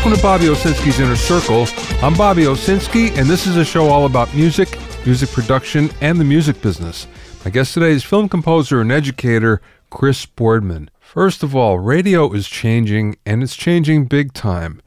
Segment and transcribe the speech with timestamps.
[0.00, 1.66] Welcome to Bobby Owsinski's Inner Circle.
[2.02, 6.24] I'm Bobby Owsinski, and this is a show all about music, music production, and the
[6.24, 7.06] music business.
[7.44, 9.60] My guest today is film composer and educator
[9.90, 10.90] Chris Boardman.
[11.00, 14.80] First of all, radio is changing, and it's changing big time.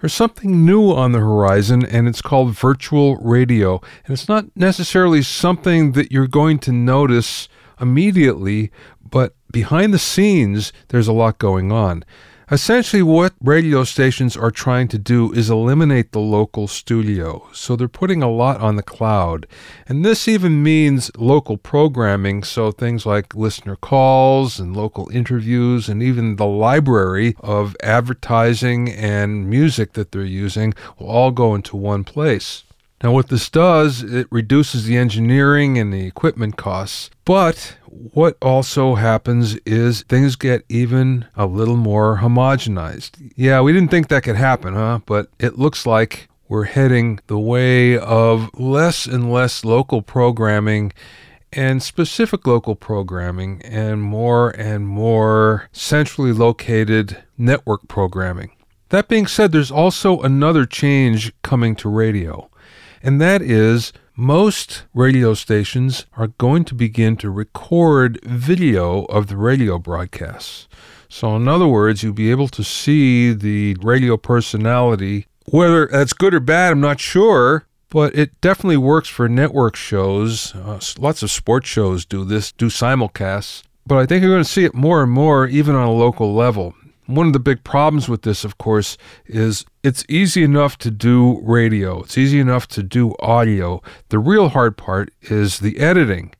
[0.00, 3.80] There's something new on the horizon, and it's called virtual radio.
[4.04, 7.48] And it's not necessarily something that you're going to notice
[7.80, 8.72] immediately,
[9.08, 12.02] but behind the scenes, there's a lot going on.
[12.48, 17.48] Essentially, what radio stations are trying to do is eliminate the local studio.
[17.52, 19.48] So they're putting a lot on the cloud.
[19.88, 22.44] And this even means local programming.
[22.44, 29.50] So things like listener calls and local interviews, and even the library of advertising and
[29.50, 32.62] music that they're using will all go into one place.
[33.02, 37.10] Now, what this does, it reduces the engineering and the equipment costs.
[37.24, 43.32] But what also happens is things get even a little more homogenized.
[43.36, 45.00] Yeah, we didn't think that could happen, huh?
[45.04, 50.92] But it looks like we're heading the way of less and less local programming
[51.52, 58.52] and specific local programming and more and more centrally located network programming.
[58.88, 62.48] That being said, there's also another change coming to radio
[63.02, 69.36] and that is most radio stations are going to begin to record video of the
[69.36, 70.68] radio broadcasts.
[71.08, 75.26] So, in other words, you'll be able to see the radio personality.
[75.46, 80.54] Whether that's good or bad, I'm not sure, but it definitely works for network shows.
[80.54, 83.62] Uh, lots of sports shows do this, do simulcasts.
[83.86, 86.34] But I think you're going to see it more and more, even on a local
[86.34, 86.74] level.
[87.06, 91.40] One of the big problems with this, of course, is it's easy enough to do
[91.42, 93.80] radio, it's easy enough to do audio.
[94.08, 96.32] The real hard part is the editing.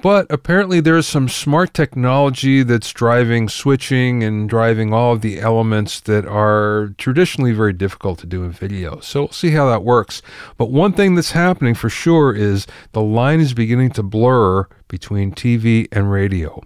[0.00, 5.98] But apparently, there's some smart technology that's driving switching and driving all of the elements
[6.00, 9.00] that are traditionally very difficult to do in video.
[9.00, 10.22] So we'll see how that works.
[10.56, 15.32] But one thing that's happening for sure is the line is beginning to blur between
[15.32, 16.62] TV and radio.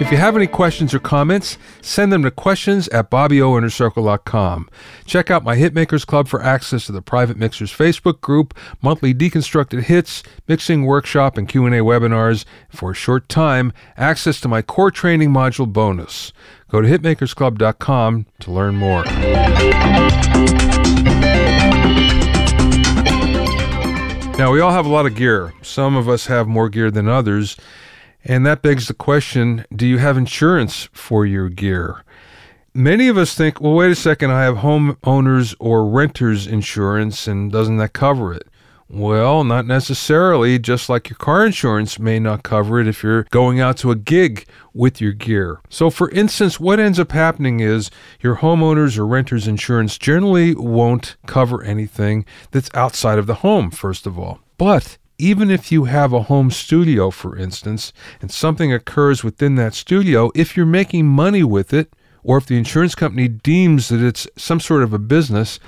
[0.00, 4.70] If you have any questions or comments, send them to questions at bobbyoinnercircle.com.
[5.04, 9.82] Check out my Hitmakers Club for access to the Private Mixers Facebook group, monthly deconstructed
[9.82, 12.46] hits, mixing workshop, and Q&A webinars.
[12.70, 16.32] For a short time, access to my core training module bonus.
[16.70, 19.04] Go to hitmakersclub.com to learn more.
[24.38, 25.52] Now, we all have a lot of gear.
[25.60, 27.58] Some of us have more gear than others.
[28.24, 32.04] And that begs the question do you have insurance for your gear?
[32.72, 37.50] Many of us think, well, wait a second, I have homeowners or renters insurance, and
[37.50, 38.46] doesn't that cover it?
[38.92, 43.60] Well, not necessarily, just like your car insurance may not cover it if you're going
[43.60, 45.60] out to a gig with your gear.
[45.68, 51.16] So, for instance, what ends up happening is your homeowners or renters insurance generally won't
[51.26, 54.40] cover anything that's outside of the home, first of all.
[54.58, 59.74] But even if you have a home studio, for instance, and something occurs within that
[59.74, 61.92] studio, if you're making money with it,
[62.22, 65.58] or if the insurance company deems that it's some sort of a business,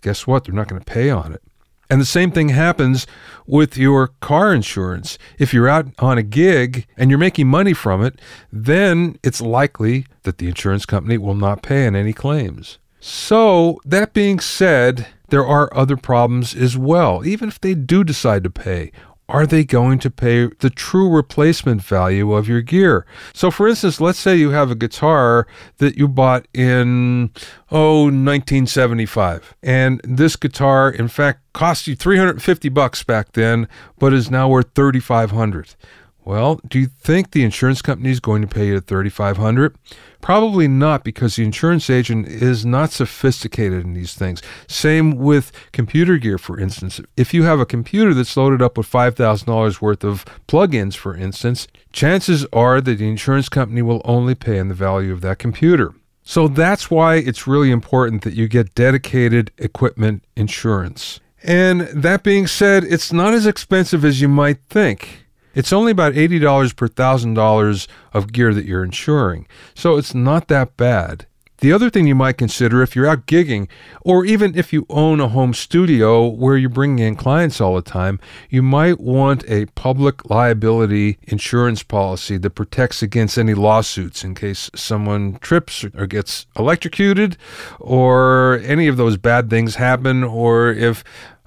[0.00, 0.44] guess what?
[0.44, 1.42] They're not going to pay on it.
[1.90, 3.06] And the same thing happens
[3.46, 5.18] with your car insurance.
[5.38, 8.18] If you're out on a gig and you're making money from it,
[8.50, 12.78] then it's likely that the insurance company will not pay on any claims.
[12.98, 17.26] So, that being said, there are other problems as well.
[17.26, 18.92] Even if they do decide to pay,
[19.30, 23.06] are they going to pay the true replacement value of your gear?
[23.32, 25.46] So, for instance, let's say you have a guitar
[25.78, 27.30] that you bought in,
[27.70, 29.54] oh, 1975.
[29.62, 33.68] And this guitar, in fact, cost you 350 bucks back then,
[33.98, 35.76] but is now worth 3500
[36.24, 39.76] well, do you think the insurance company is going to pay you 3500
[40.22, 44.40] Probably not because the insurance agent is not sophisticated in these things.
[44.68, 47.00] Same with computer gear, for instance.
[47.16, 51.66] If you have a computer that's loaded up with $5,000 worth of plugins, for instance,
[51.92, 55.92] chances are that the insurance company will only pay on the value of that computer.
[56.22, 61.18] So that's why it's really important that you get dedicated equipment insurance.
[61.42, 65.21] And that being said, it's not as expensive as you might think.
[65.54, 69.46] It's only about $80 per $1,000 of gear that you're insuring.
[69.74, 71.26] So it's not that bad.
[71.58, 73.68] The other thing you might consider if you're out gigging,
[74.00, 77.82] or even if you own a home studio where you're bringing in clients all the
[77.82, 78.18] time,
[78.50, 84.72] you might want a public liability insurance policy that protects against any lawsuits in case
[84.74, 87.36] someone trips or gets electrocuted,
[87.78, 91.04] or any of those bad things happen, or if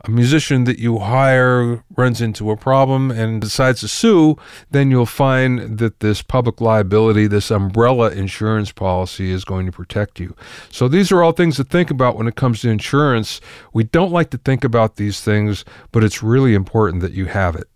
[0.07, 4.37] a musician that you hire runs into a problem and decides to sue,
[4.69, 10.19] then you'll find that this public liability, this umbrella insurance policy is going to protect
[10.19, 10.35] you.
[10.69, 13.41] So these are all things to think about when it comes to insurance.
[13.73, 17.55] We don't like to think about these things, but it's really important that you have
[17.55, 17.67] it.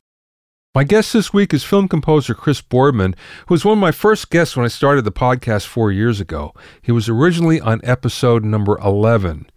[0.76, 3.16] My guest this week is film composer Chris Boardman,
[3.48, 6.54] who was one of my first guests when I started the podcast four years ago.
[6.82, 9.50] He was originally on episode number 11.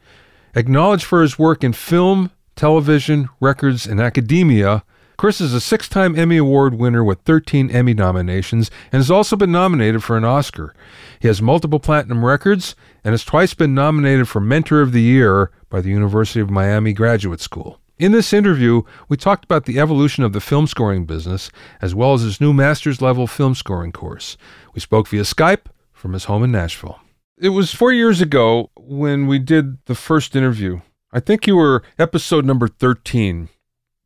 [0.55, 2.31] Acknowledged for his work in film,
[2.63, 4.85] television, records, and academia,
[5.17, 9.35] Chris is a six time Emmy Award winner with 13 Emmy nominations and has also
[9.35, 10.73] been nominated for an Oscar.
[11.19, 15.51] He has multiple platinum records and has twice been nominated for Mentor of the Year
[15.71, 17.81] by the University of Miami Graduate School.
[17.99, 21.51] In this interview, we talked about the evolution of the film scoring business,
[21.81, 24.37] as well as his new master's level film scoring course.
[24.73, 27.01] We spoke via Skype from his home in Nashville.
[27.37, 30.81] It was four years ago when we did the first interview.
[31.13, 33.51] I think you were episode number 13.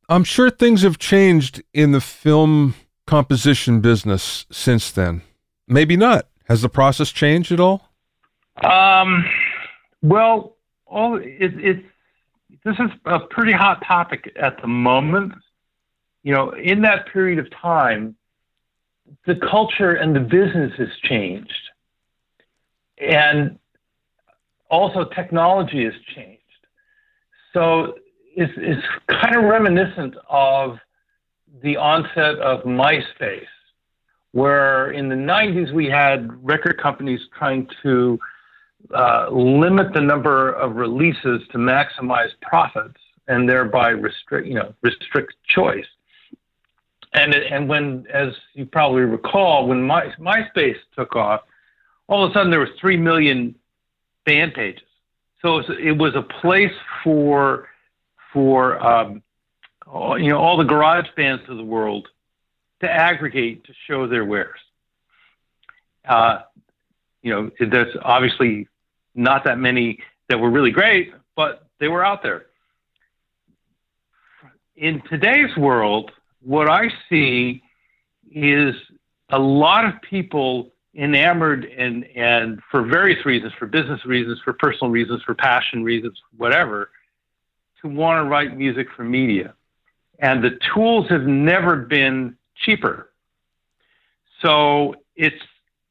[0.08, 2.74] I'm sure things have changed in the film
[3.06, 5.22] composition business since then.
[5.68, 6.26] Maybe not.
[6.48, 7.88] Has the process changed at all?
[8.62, 9.24] Um,
[10.02, 10.56] well,
[10.86, 11.86] all it, it's
[12.64, 15.32] this is a pretty hot topic at the moment.
[16.24, 18.16] You know, in that period of time,
[19.26, 21.52] the culture and the business has changed.
[22.98, 23.58] And
[24.68, 26.35] also technology has changed.
[27.56, 27.94] So
[28.36, 30.76] it's, it's kind of reminiscent of
[31.62, 33.46] the onset of MySpace,
[34.32, 38.18] where in the 90s we had record companies trying to
[38.94, 45.32] uh, limit the number of releases to maximize profits and thereby restrict, you know, restrict
[45.48, 45.86] choice.
[47.14, 51.40] And and when, as you probably recall, when My, MySpace took off,
[52.06, 53.54] all of a sudden there was three million
[54.26, 54.85] fan pages.
[55.42, 56.72] So it was, a place
[57.04, 57.68] for
[58.32, 59.22] for um,
[59.86, 62.08] all, you know all the garage bands of the world
[62.80, 64.58] to aggregate to show their wares.
[66.04, 66.40] Uh,
[67.22, 68.68] you know, there's obviously
[69.14, 69.98] not that many
[70.28, 72.46] that were really great, but they were out there.
[74.76, 76.10] In today's world,
[76.42, 77.62] what I see
[78.30, 78.74] is
[79.30, 84.90] a lot of people enamored and, and for various reasons, for business reasons, for personal
[84.90, 86.90] reasons, for passion reasons, whatever,
[87.82, 89.54] to want to write music for media.
[90.18, 93.10] And the tools have never been cheaper.
[94.42, 95.36] So it's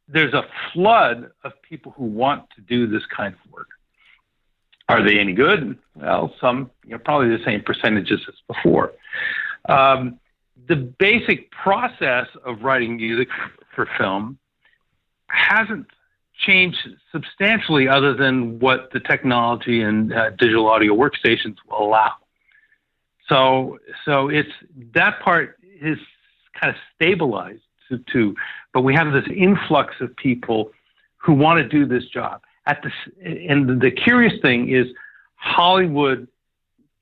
[0.08, 3.70] there's a flood of people who want to do this kind of work.
[4.88, 5.80] Are they any good?
[5.96, 8.94] Well, some, you know, probably the same percentages as before.
[9.68, 10.20] Um,
[10.68, 13.30] the basic process of writing music
[13.76, 14.38] for film
[15.28, 15.88] hasn't
[16.46, 16.78] changed
[17.12, 22.12] substantially other than what the technology and uh, digital audio workstations will allow.
[23.30, 24.52] So, so it's
[24.94, 25.98] that part is
[26.60, 28.36] kind of stabilized to, to
[28.74, 30.72] but we have this influx of people
[31.18, 32.42] who want to do this job.
[32.68, 32.92] At the,
[33.26, 34.88] and the curious thing is
[35.36, 36.28] Hollywood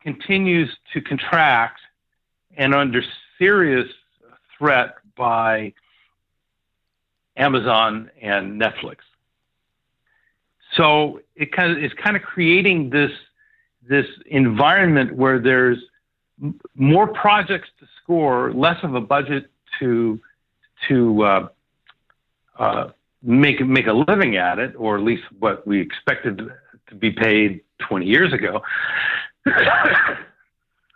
[0.01, 1.79] continues to contract
[2.57, 3.01] and under
[3.37, 3.87] serious
[4.57, 5.73] threat by
[7.35, 8.97] Amazon and Netflix.
[10.75, 13.12] So it kind of is kind of creating this
[13.88, 15.78] this environment where there's
[16.75, 20.19] more projects to score, less of a budget to
[20.87, 21.47] to uh,
[22.57, 22.90] uh,
[23.21, 26.42] make make a living at it, or at least what we expected
[26.87, 28.61] to be paid 20 years ago.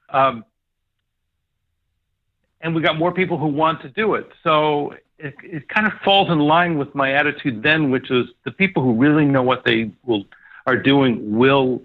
[0.10, 0.44] um,
[2.62, 4.30] and we got more people who want to do it.
[4.44, 8.52] So it, it kind of falls in line with my attitude then, which is the
[8.52, 10.26] people who really know what they will
[10.66, 11.82] are doing will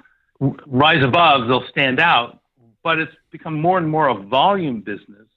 [0.67, 1.49] rise above.
[1.49, 2.41] They'll stand out.
[2.83, 5.29] But it's become more and more a volume business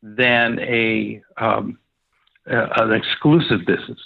[0.00, 1.78] than a um,
[2.48, 3.98] uh, an exclusive business,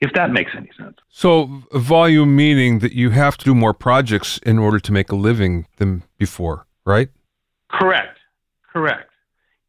[0.00, 0.96] if that makes any sense.
[1.08, 5.16] So, volume meaning that you have to do more projects in order to make a
[5.16, 7.08] living than before, right?
[7.68, 8.18] Correct.
[8.72, 9.09] Correct.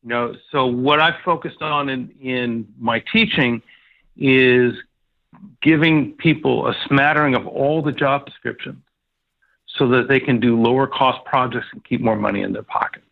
[0.04, 3.62] You know, so what I've focused on in, in my teaching
[4.18, 4.74] is
[5.62, 8.82] giving people a smattering of all the job descriptions
[9.78, 13.04] so that they can do lower cost projects and keep more money in their pocket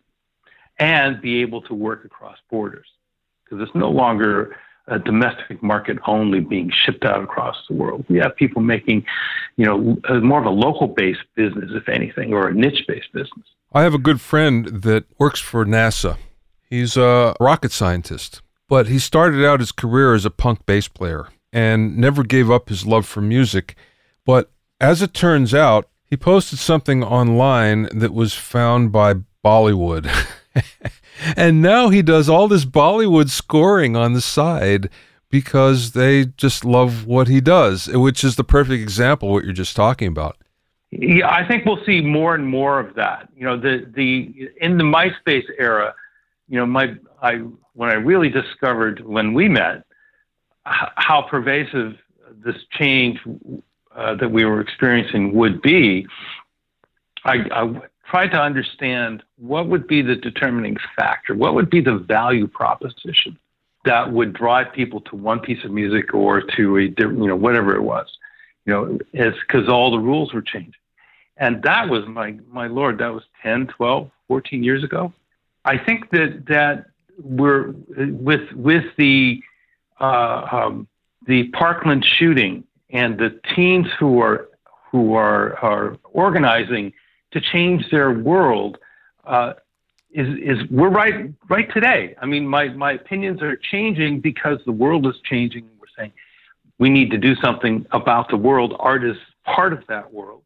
[0.79, 2.87] and be able to work across borders
[3.43, 4.55] because it's no longer
[4.87, 8.03] a domestic market only being shipped out across the world.
[8.09, 9.05] We have people making,
[9.55, 13.45] you know, more of a local based business, if anything, or a niche based business.
[13.71, 16.17] I have a good friend that works for NASA.
[16.69, 21.29] He's a rocket scientist, but he started out his career as a punk bass player
[21.51, 23.75] and never gave up his love for music.
[24.25, 30.09] But as it turns out, he posted something online that was found by Bollywood.
[31.35, 34.89] and now he does all this Bollywood scoring on the side
[35.31, 39.53] because they just love what he does, which is the perfect example of what you're
[39.53, 40.37] just talking about.
[40.91, 43.29] Yeah, I think we'll see more and more of that.
[43.35, 45.93] You know, the the in the MySpace era,
[46.49, 47.35] you know, my I
[47.73, 49.85] when I really discovered when we met
[50.65, 51.97] how pervasive
[52.43, 53.19] this change
[53.95, 56.07] uh, that we were experiencing would be,
[57.23, 61.97] I, I tried to understand what would be the determining factor, what would be the
[61.97, 63.37] value proposition
[63.85, 67.75] that would drive people to one piece of music or to a you know, whatever
[67.75, 68.07] it was,
[68.65, 70.73] you know, it's because all the rules were changing.
[71.37, 75.13] And that was my, my Lord, that was 10, 12, 14 years ago.
[75.73, 76.85] I think that, that
[77.21, 79.41] we're with, with the,
[79.99, 80.87] uh, um,
[81.27, 84.49] the Parkland shooting and the teens who are,
[84.91, 86.93] who are, are organizing
[87.31, 88.77] to change their world,
[89.25, 89.53] uh,
[90.11, 92.15] is is we're right right today.
[92.21, 95.69] I mean, my my opinions are changing because the world is changing.
[95.79, 96.13] We're saying
[96.79, 98.75] we need to do something about the world.
[98.79, 100.41] Art is part of that world,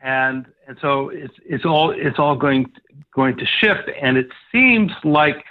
[0.00, 2.70] and and so it's it's all it's all going
[3.14, 3.90] going to shift.
[4.00, 5.44] And it seems like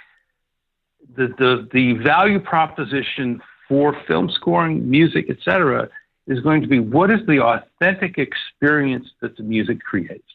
[1.16, 5.88] the the the value proposition for film scoring, music, etc.,
[6.26, 10.28] is going to be what is the authentic experience that the music creates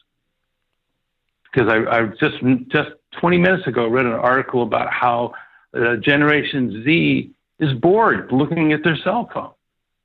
[1.52, 2.36] because I, I just
[2.68, 5.34] just 20 minutes ago read an article about how
[5.74, 9.52] uh, Generation Z is bored looking at their cell phone.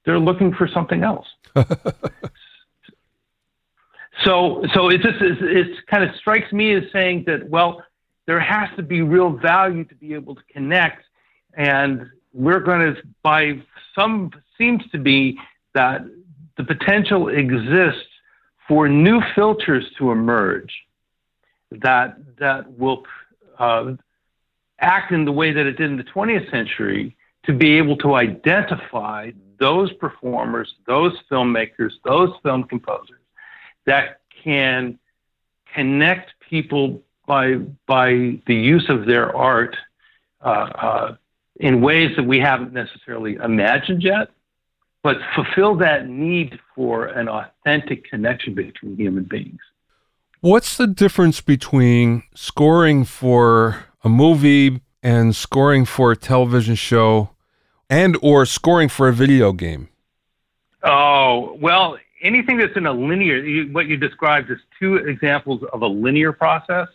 [0.05, 1.27] They're looking for something else.
[4.23, 7.83] so so it just it, kind of strikes me as saying that well
[8.25, 11.03] there has to be real value to be able to connect
[11.55, 13.59] and we're going to by
[13.95, 15.37] some seems to be
[15.73, 16.01] that
[16.57, 18.07] the potential exists
[18.67, 20.73] for new filters to emerge
[21.71, 23.03] that that will
[23.59, 23.93] uh,
[24.79, 27.15] act in the way that it did in the 20th century
[27.45, 33.22] to be able to identify those performers, those filmmakers, those film composers
[33.85, 34.99] that can
[35.73, 37.55] connect people by
[37.87, 39.75] by the use of their art
[40.41, 41.15] uh, uh,
[41.59, 44.29] in ways that we haven't necessarily imagined yet,
[45.03, 49.61] but fulfill that need for an authentic connection between human beings.
[50.41, 57.29] What's the difference between scoring for a movie and scoring for a television show
[57.89, 59.87] and or scoring for a video game?
[60.83, 65.87] Oh, well, anything that's in a linear what you described is two examples of a
[65.87, 66.87] linear process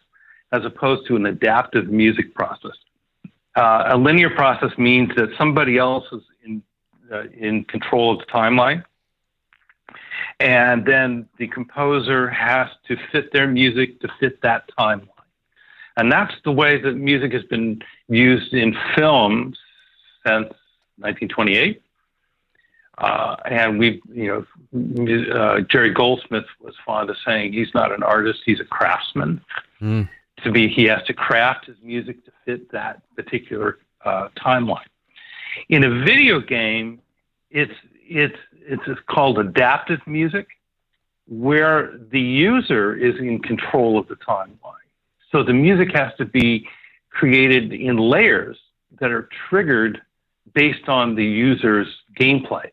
[0.52, 2.72] as opposed to an adaptive music process.
[3.54, 6.62] Uh, a linear process means that somebody else is in
[7.12, 8.82] uh, in control of the timeline
[10.40, 15.08] and then the composer has to fit their music to fit that timeline.
[15.96, 19.58] And that's the way that music has been used in films
[20.24, 20.48] since
[20.98, 21.82] 1928.
[22.98, 28.02] Uh, and we, you know, uh, Jerry Goldsmith was fond of saying he's not an
[28.02, 29.40] artist; he's a craftsman.
[29.80, 30.08] Mm.
[30.44, 34.86] To be, he has to craft his music to fit that particular uh, timeline.
[35.68, 37.00] In a video game,
[37.50, 38.36] it's it's
[38.66, 40.48] it's called adaptive music,
[41.28, 44.74] where the user is in control of the timeline.
[45.30, 46.66] So the music has to be
[47.10, 48.58] created in layers
[49.00, 50.00] that are triggered
[50.52, 51.88] based on the user's
[52.18, 52.70] gameplay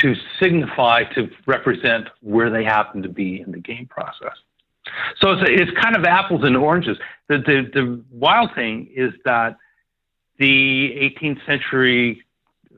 [0.00, 4.36] to signify, to represent where they happen to be in the game process.
[5.20, 6.98] So it's, it's kind of apples and oranges.
[7.28, 9.56] The, the, the wild thing is that
[10.38, 12.24] the 18th century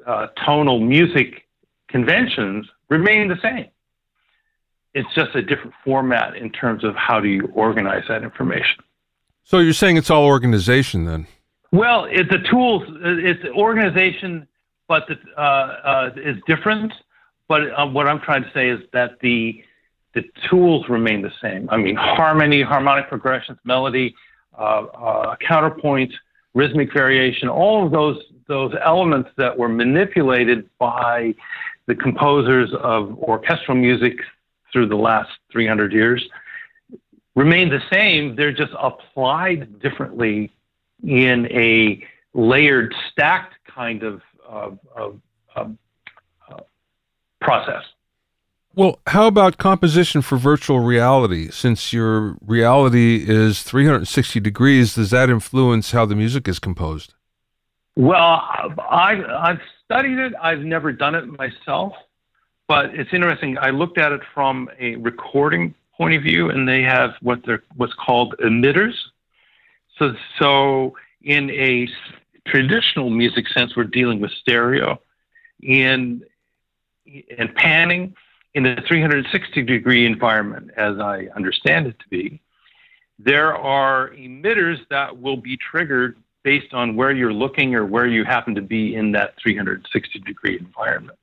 [0.06, 1.46] uh, tonal music
[1.88, 3.68] conventions remain the same.
[4.94, 8.82] It's just a different format in terms of how do you organize that information.
[9.44, 11.26] So you're saying it's all organization then?
[11.72, 14.46] Well, it's the tools, it's organization,
[14.88, 16.92] but the, uh, uh, is different.
[17.48, 19.62] But uh, what I'm trying to say is that the
[20.14, 21.68] the tools remain the same.
[21.70, 24.14] I mean, harmony, harmonic progressions, melody,
[24.58, 26.10] uh, uh, counterpoint,
[26.54, 31.34] rhythmic variation, all of those those elements that were manipulated by
[31.86, 34.18] the composers of orchestral music
[34.72, 36.28] through the last 300 years
[37.36, 38.34] remain the same.
[38.34, 40.50] They're just applied differently
[41.04, 42.02] in a
[42.34, 45.20] layered, stacked kind of, of, of,
[45.54, 45.76] of
[47.46, 47.84] process.
[48.74, 51.48] Well, how about composition for virtual reality?
[51.50, 57.14] Since your reality is 360 degrees, does that influence how the music is composed?
[57.94, 60.34] Well, I, I've studied it.
[60.42, 61.94] I've never done it myself,
[62.68, 63.56] but it's interesting.
[63.56, 67.62] I looked at it from a recording point of view, and they have what they're
[67.76, 68.92] what's called emitters.
[69.98, 71.88] So, so in a
[72.46, 75.00] traditional music sense, we're dealing with stereo.
[75.62, 76.22] In
[77.38, 78.14] and panning
[78.54, 82.40] in a 360 degree environment, as I understand it to be,
[83.18, 88.24] there are emitters that will be triggered based on where you're looking or where you
[88.24, 91.18] happen to be in that 360 degree environment.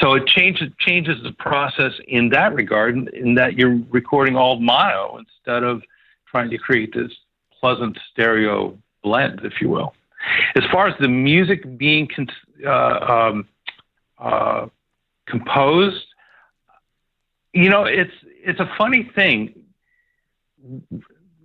[0.00, 5.18] So it changes changes the process in that regard, in that you're recording all mono
[5.18, 5.82] instead of
[6.26, 7.10] trying to create this
[7.60, 9.94] pleasant stereo blend, if you will.
[10.56, 12.08] As far as the music being
[12.66, 13.48] uh, um,
[14.18, 14.66] uh,
[15.30, 16.04] composed,
[17.52, 19.64] you know, it's it's a funny thing.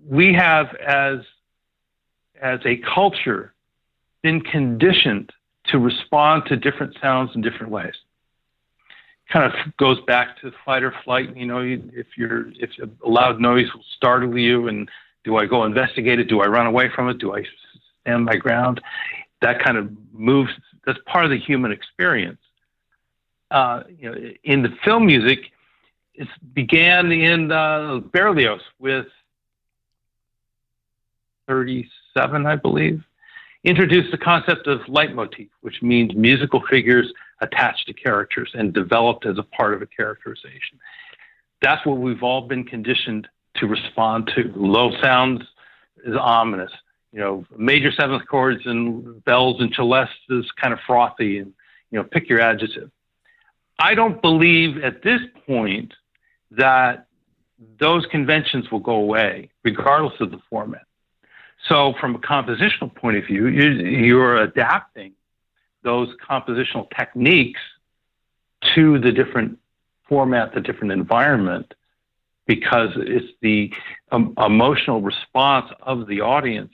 [0.05, 1.19] We have as
[2.41, 3.53] as a culture
[4.21, 5.31] been conditioned
[5.65, 7.93] to respond to different sounds in different ways.
[9.31, 11.35] Kind of goes back to fight or flight.
[11.35, 14.89] You know, if you're if a loud noise will startle you, and
[15.23, 16.27] do I go investigate it?
[16.27, 17.17] Do I run away from it?
[17.17, 17.43] Do I
[18.01, 18.81] stand my ground?
[19.41, 20.51] That kind of moves.
[20.85, 22.39] That's part of the human experience.
[23.53, 25.51] Uh, you know, in the film music,
[26.15, 29.05] it began in uh, Berlioz with
[31.47, 33.03] 37, I believe,
[33.63, 39.37] introduced the concept of leitmotif, which means musical figures attached to characters and developed as
[39.37, 40.79] a part of a characterization.
[41.61, 44.51] That's what we've all been conditioned to respond to.
[44.55, 45.43] Low sounds
[46.03, 46.71] is ominous.
[47.11, 51.53] You know, major seventh chords and bells and celestes is kind of frothy and,
[51.91, 52.89] you know, pick your adjective.
[53.79, 55.93] I don't believe at this point
[56.51, 57.07] that
[57.79, 60.83] those conventions will go away, regardless of the format.
[61.69, 65.13] So, from a compositional point of view, you're adapting
[65.81, 67.61] those compositional techniques
[68.75, 69.59] to the different
[70.07, 71.73] format, the different environment,
[72.45, 73.71] because it's the
[74.11, 76.73] um, emotional response of the audience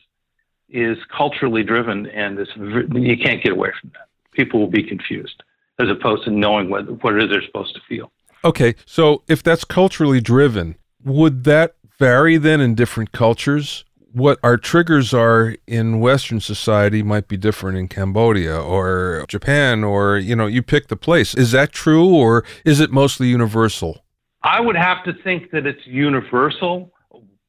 [0.69, 4.07] is culturally driven, and it's, you can't get away from that.
[4.31, 5.43] People will be confused
[5.79, 8.11] as opposed to knowing what, what it is they're supposed to feel.
[8.43, 13.83] Okay, so if that's culturally driven, would that vary then in different cultures?
[14.11, 20.17] what our triggers are in Western society might be different in Cambodia or Japan, or,
[20.17, 21.35] you know, you pick the place.
[21.35, 24.03] Is that true or is it mostly universal?
[24.41, 26.91] I would have to think that it's universal,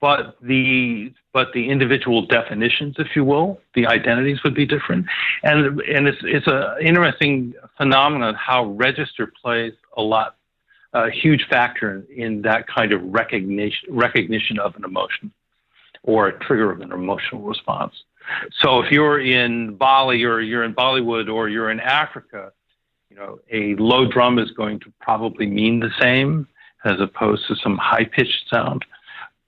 [0.00, 5.06] but the but the individual definitions, if you will, the identities would be different,
[5.42, 10.36] and and it's it's an interesting phenomenon how register plays a lot,
[10.92, 15.32] a huge factor in, in that kind of recognition recognition of an emotion
[16.02, 17.94] or a trigger of an emotional response.
[18.60, 22.52] So if you're in Bali or you're in Bollywood or you're in Africa,
[23.10, 26.46] you know, a low drum is going to probably mean the same
[26.84, 28.84] as opposed to some high pitched sound.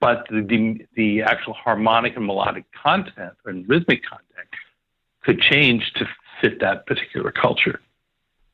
[0.03, 4.49] But the, the, actual harmonic and melodic content and rhythmic content
[5.23, 6.09] could change to
[6.41, 7.81] fit that particular culture.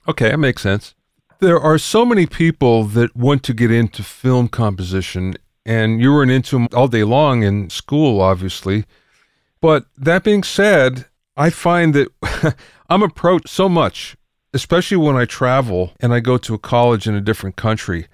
[0.07, 0.95] Okay, that makes sense.
[1.39, 6.31] There are so many people that want to get into film composition and you weren't
[6.31, 8.85] into them all day long in school, obviously.
[9.63, 12.57] But that being said, I find that
[12.91, 14.19] I'm approached so much,
[14.53, 18.07] especially when I travel and I go to a college in a different country.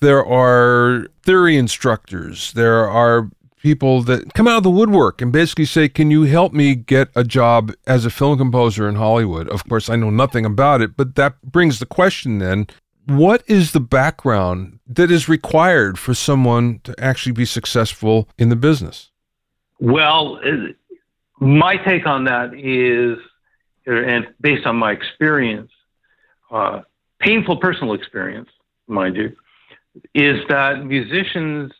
[0.00, 3.30] There are theory instructors, there are
[3.62, 7.08] people that come out of the woodwork and basically say, Can you help me get
[7.14, 9.48] a job as a film composer in Hollywood?
[9.48, 12.66] Of course, I know nothing about it, but that brings the question then
[13.06, 18.56] what is the background that is required for someone to actually be successful in the
[18.56, 19.10] business?
[19.80, 20.40] Well,
[21.40, 23.18] my take on that is,
[23.86, 25.72] and based on my experience,
[26.50, 26.82] uh,
[27.18, 28.48] painful personal experience,
[28.86, 29.34] mind you,
[30.14, 31.72] is that musicians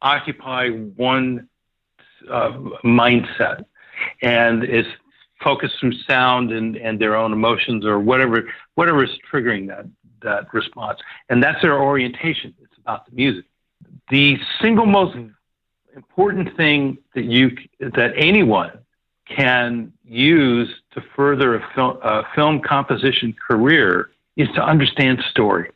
[0.00, 1.48] occupy one
[2.30, 2.52] uh,
[2.84, 3.64] mindset
[4.22, 4.86] and is
[5.42, 8.44] focused through sound and, and their own emotions or whatever
[8.74, 9.86] whatever is triggering that
[10.22, 11.00] that response.
[11.28, 12.54] And that's their orientation.
[12.62, 13.44] It's about the music.
[14.10, 15.16] The single most
[15.96, 18.78] important thing that you that anyone
[19.28, 25.70] can use to further a film, a film composition career is to understand story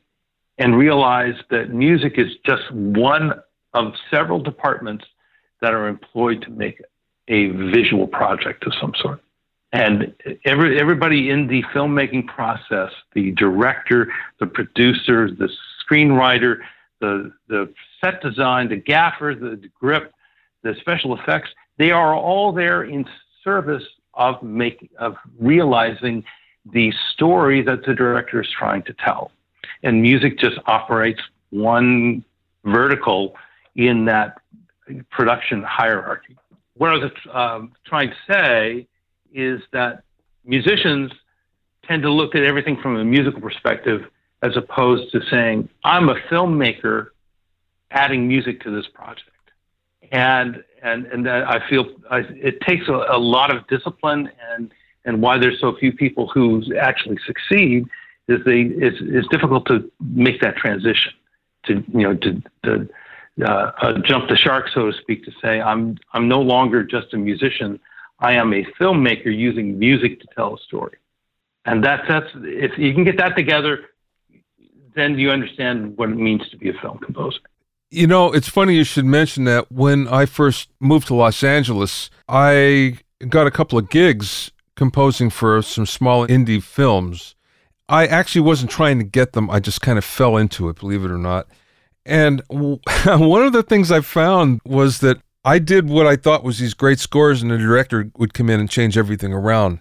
[0.59, 3.33] and realize that music is just one
[3.75, 5.05] of several departments
[5.61, 6.81] that are employed to make
[7.29, 9.21] a visual project of some sort.
[9.73, 10.15] And
[10.45, 15.51] every, everybody in the filmmaking process, the director, the producer, the
[15.83, 16.59] screenwriter,
[17.01, 20.13] the, the set design, the gaffer, the, grip,
[20.63, 23.07] the special effects, they are all there in
[23.45, 26.25] service of making of realizing
[26.73, 29.31] the story that the director is trying to tell.
[29.83, 32.25] And music just operates one
[32.65, 33.37] vertical
[33.75, 34.39] in that
[35.11, 36.37] production hierarchy.
[36.75, 38.87] What I was um, trying to say
[39.33, 40.03] is that
[40.45, 41.13] musicians
[41.85, 44.03] tend to look at everything from a musical perspective
[44.43, 47.09] as opposed to saying, I'm a filmmaker
[47.91, 49.31] adding music to this project.
[50.13, 54.73] And, and, and that I feel I, it takes a, a lot of discipline and,
[55.05, 57.87] and why there's so few people who actually succeed
[58.29, 61.13] is it's, it's difficult to make that transition
[61.67, 62.89] to, you know, to, to
[63.43, 67.13] uh, uh, jump the shark, so to speak, to say, I'm, I'm no longer just
[67.15, 67.79] a musician.
[68.19, 70.97] I am a filmmaker using music to tell a story.
[71.65, 73.87] And that's, that's, if you can get that together,
[74.95, 77.41] then you understand what it means to be a film composer.
[77.91, 79.71] You know, it's funny you should mention that.
[79.71, 85.63] When I first moved to Los Angeles, I got a couple of gigs composing for
[85.63, 87.36] some small indie films.
[87.89, 91.05] I actually wasn't trying to get them, I just kind of fell into it, believe
[91.05, 91.47] it or not.
[92.05, 96.59] And one of the things I found was that I did what I thought was
[96.59, 99.81] these great scores, and the director would come in and change everything around.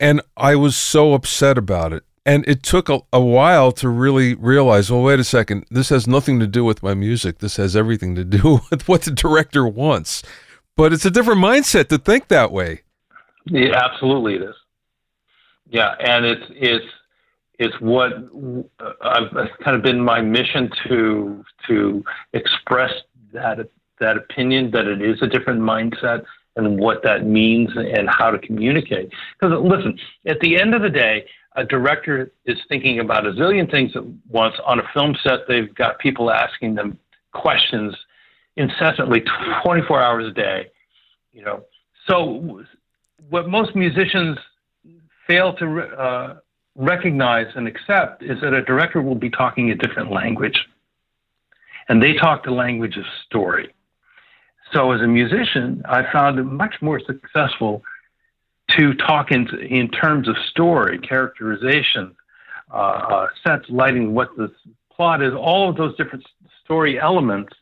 [0.00, 2.04] And I was so upset about it.
[2.24, 6.08] And it took a, a, while to really realize, well, wait a second, this has
[6.08, 7.38] nothing to do with my music.
[7.38, 10.24] This has everything to do with what the director wants.
[10.76, 12.82] But it's a different mindset to think that way.
[13.44, 14.56] Yeah, absolutely it is.
[15.68, 16.86] Yeah, and it's it's
[17.58, 18.12] it's what
[19.00, 19.30] I've
[19.64, 22.92] kind of been my mission to to express
[23.32, 23.68] that
[24.00, 26.24] that opinion that it is a different mindset
[26.56, 29.10] and what that means and how to communicate.
[29.38, 33.70] Because listen, at the end of the day, a director is thinking about a zillion
[33.70, 34.54] things at once.
[34.64, 36.98] On a film set, they've got people asking them
[37.32, 37.94] questions
[38.56, 39.22] incessantly,
[39.64, 40.70] 24 hours a day.
[41.32, 41.64] You know,
[42.06, 42.62] so
[43.28, 44.38] what most musicians
[45.26, 46.36] fail to uh,
[46.76, 50.66] recognize and accept is that a director will be talking a different language,
[51.88, 53.72] and they talk the language of story.
[54.72, 57.82] So, as a musician, I found it much more successful
[58.72, 62.16] to talk in, in terms of story, characterization,
[62.72, 64.52] uh, uh, sets, lighting, what the
[64.92, 66.26] plot is, all of those different
[66.64, 67.52] story elements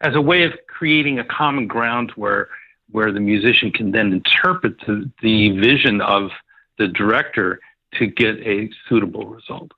[0.00, 2.48] as a way of creating a common ground where
[2.90, 6.30] where the musician can then interpret the, the vision of
[6.78, 7.58] the director
[7.98, 9.72] to get a suitable result.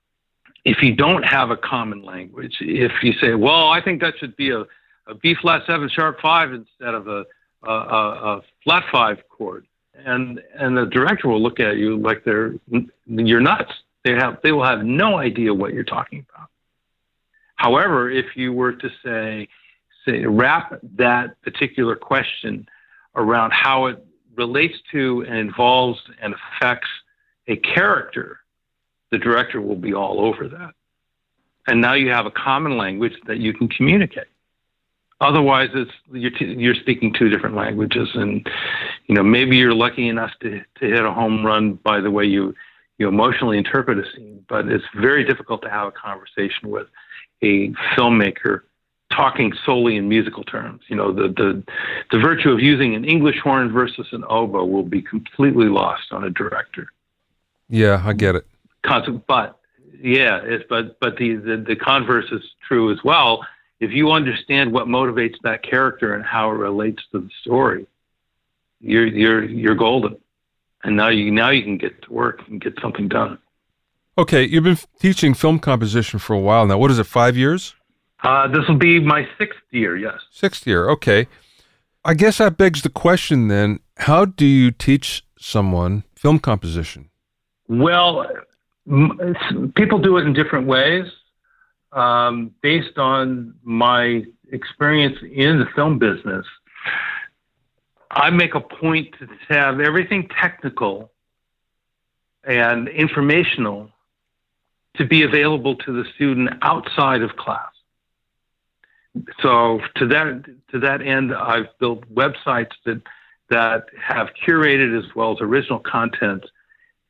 [0.63, 4.35] If you don't have a common language, if you say, well, I think that should
[4.35, 4.61] be a,
[5.07, 7.25] a B flat seven sharp five instead of a,
[7.63, 12.55] a, a, flat five chord, and and the director will look at you like they're
[13.05, 13.71] you're nuts.
[14.03, 16.49] They have they will have no idea what you're talking about.
[17.55, 19.47] However, if you were to say
[20.05, 22.67] say wrap that particular question
[23.15, 24.03] around how it
[24.35, 26.89] relates to and involves and affects
[27.47, 28.39] a character,
[29.11, 30.71] the director will be all over that.
[31.67, 34.27] And now you have a common language that you can communicate.
[35.21, 38.47] Otherwise, it's you're, t- you're speaking two different languages, and
[39.07, 42.25] you know maybe you're lucky enough to, to hit a home run by the way
[42.25, 42.53] you
[42.97, 44.45] you emotionally interpret a scene.
[44.49, 46.87] But it's very difficult to have a conversation with
[47.41, 48.61] a filmmaker
[49.11, 50.81] talking solely in musical terms.
[50.87, 51.63] You know, the, the,
[52.11, 56.23] the virtue of using an English horn versus an oboe will be completely lost on
[56.23, 56.87] a director.
[57.69, 58.45] Yeah, I get it.
[59.27, 59.59] But
[60.01, 63.45] yeah, but but the, the the converse is true as well.
[63.79, 67.87] If you understand what motivates that character and how it relates to the story,
[68.79, 70.17] you're you're you're golden.
[70.83, 73.39] And now you now you can get to work and get something done.
[74.17, 76.77] Okay, you've been teaching film composition for a while now.
[76.77, 77.05] What is it?
[77.05, 77.75] Five years?
[78.23, 79.97] Uh, this will be my sixth year.
[79.97, 80.19] Yes.
[80.31, 80.89] Sixth year.
[80.89, 81.27] Okay.
[82.05, 87.09] I guess that begs the question then: How do you teach someone film composition?
[87.67, 88.27] Well,
[88.87, 91.05] m- people do it in different ways
[91.91, 96.45] um, based on my experience in the film business.
[98.11, 101.11] I make a point to have everything technical
[102.43, 103.89] and informational
[104.97, 107.71] to be available to the student outside of class.
[109.41, 113.01] So to that to that end, I've built websites that
[113.49, 116.45] that have curated as well as original content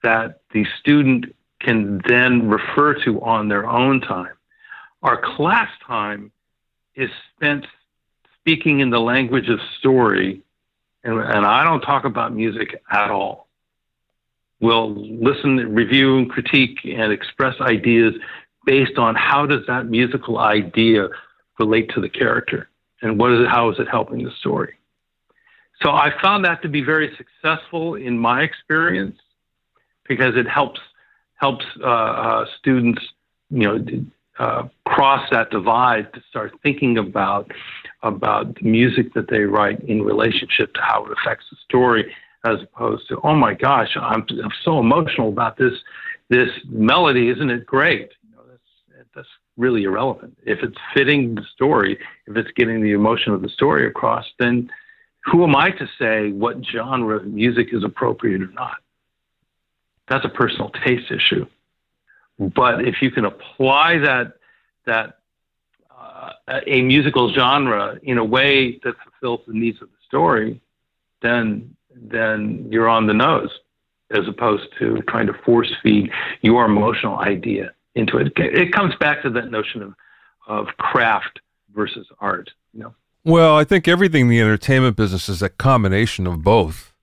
[0.06, 4.36] that the student can then refer to on their own time.
[5.02, 6.32] Our class time
[6.96, 7.66] is spent
[8.40, 10.42] speaking in the language of story,
[11.04, 13.48] and, and I don't talk about music at all.
[14.60, 18.14] We'll listen, review, and critique, and express ideas
[18.66, 21.10] based on how does that musical idea
[21.60, 22.70] relate to the character,
[23.02, 24.76] and what is it, how is it helping the story.
[25.82, 29.18] So I found that to be very successful in my experience
[30.08, 30.80] because it helps
[31.36, 33.02] helps uh, uh, students,
[33.50, 33.86] you know,
[34.40, 37.52] uh, cross that divide to start thinking about
[38.04, 42.14] about the music that they write in relationship to how it affects the story,
[42.46, 45.74] as opposed to oh my gosh, I'm, I'm so emotional about this
[46.30, 48.12] this melody, isn't it great?
[48.24, 50.38] You know, that's that's really irrelevant.
[50.46, 54.70] If it's fitting the story, if it's getting the emotion of the story across, then
[55.26, 58.78] who am I to say what genre of music is appropriate or not?
[60.08, 61.46] That's a personal taste issue.
[62.38, 64.34] But if you can apply that
[64.86, 65.20] that
[65.90, 66.32] uh,
[66.68, 70.62] a musical genre in a way that fulfills the needs of the story,
[71.22, 73.50] then then you're on the nose,
[74.12, 78.34] as opposed to trying to force feed your emotional idea into it.
[78.36, 79.94] It comes back to that notion of
[80.48, 81.40] of craft
[81.74, 82.52] versus art.
[82.74, 82.96] You know.
[83.24, 86.94] Well, I think everything in the entertainment business is a combination of both.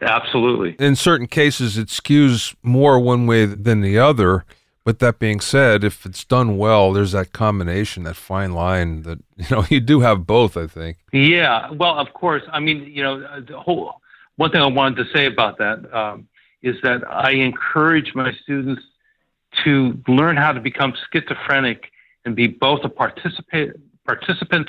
[0.00, 0.74] Absolutely.
[0.84, 4.44] In certain cases, it skews more one way than the other.
[4.84, 9.20] But that being said, if it's done well, there's that combination, that fine line that
[9.36, 10.56] you know you do have both.
[10.56, 10.98] I think.
[11.12, 11.70] Yeah.
[11.70, 12.42] Well, of course.
[12.52, 14.00] I mean, you know, the whole
[14.36, 16.26] one thing I wanted to say about that um,
[16.62, 18.82] is that I encourage my students
[19.64, 21.92] to learn how to become schizophrenic
[22.24, 24.68] and be both a participant participant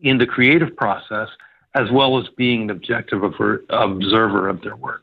[0.00, 1.28] in the creative process
[1.74, 5.02] as well as being an objective observer of their work.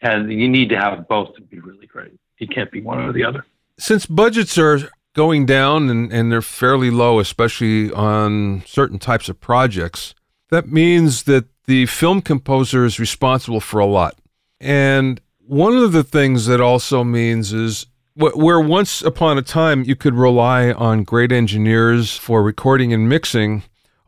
[0.00, 2.12] And you need to have both to be really great.
[2.38, 3.44] You can't be one or the other.
[3.78, 4.80] Since budgets are
[5.14, 10.14] going down and, and they're fairly low, especially on certain types of projects,
[10.50, 14.16] that means that the film composer is responsible for a lot.
[14.60, 19.96] And one of the things that also means is where once upon a time you
[19.96, 23.64] could rely on great engineers for recording and mixing,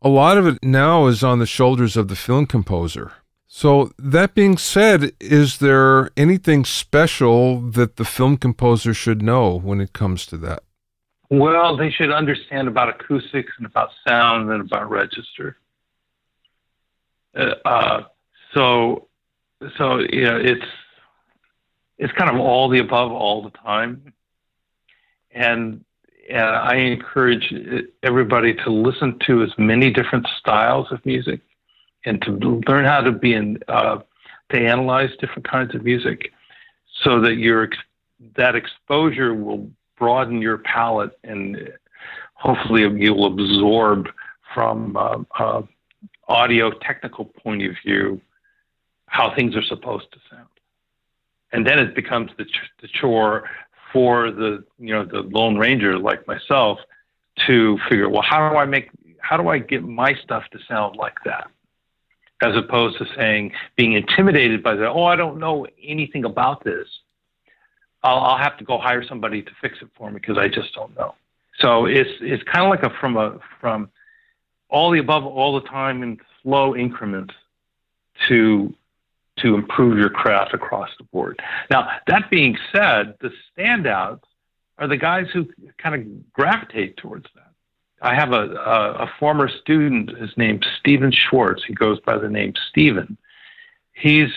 [0.07, 3.12] a lot of it now is on the shoulders of the film composer.
[3.49, 9.81] So, that being said, is there anything special that the film composer should know when
[9.81, 10.62] it comes to that?
[11.29, 15.57] Well, they should understand about acoustics and about sound and about register.
[17.37, 18.03] Uh, uh,
[18.55, 19.09] so,
[19.77, 20.71] so you know, it's
[21.99, 24.12] it's kind of all the above all the time,
[25.33, 25.85] and
[26.29, 27.53] and I encourage
[28.03, 31.41] everybody to listen to as many different styles of music
[32.05, 32.33] and to
[32.67, 33.99] learn how to be in uh,
[34.51, 36.33] to analyze different kinds of music
[37.03, 37.69] so that your
[38.37, 41.73] that exposure will broaden your palate and
[42.35, 44.09] hopefully you'll absorb
[44.55, 45.62] from uh, uh,
[46.29, 48.21] audio technical point of view
[49.07, 50.49] how things are supposed to sound.
[51.53, 53.49] And then it becomes the, ch- the chore
[53.92, 56.79] for the you know the lone ranger like myself
[57.46, 60.96] to figure well how do i make how do i get my stuff to sound
[60.96, 61.51] like that?
[62.42, 66.87] As opposed to saying being intimidated by that oh i don't know anything about this.
[68.03, 70.75] I'll, I'll have to go hire somebody to fix it for me because i just
[70.75, 71.14] don't know.
[71.61, 73.90] So it's it's kind of like a from a from
[74.68, 77.35] all the above all the time in slow increments
[78.29, 78.75] to
[79.38, 81.40] to improve your craft across the board.
[81.70, 84.22] Now, that being said, the standouts
[84.79, 85.46] are the guys who
[85.79, 87.53] kind of gravitate towards that.
[88.03, 91.62] I have a, a, a former student, his name's Stephen Schwartz.
[91.66, 93.16] He goes by the name Stephen.
[93.92, 94.31] He's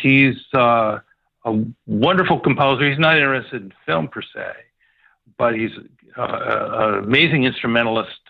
[0.00, 0.98] he's uh,
[1.44, 2.88] a wonderful composer.
[2.88, 4.52] He's not interested in film per se,
[5.36, 5.72] but he's
[6.16, 6.38] uh,
[6.72, 8.20] an amazing instrumentalist,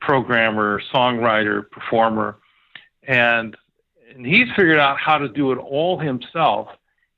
[0.00, 2.38] programmer, songwriter, performer,
[3.02, 3.54] and
[4.14, 6.68] and he's figured out how to do it all himself.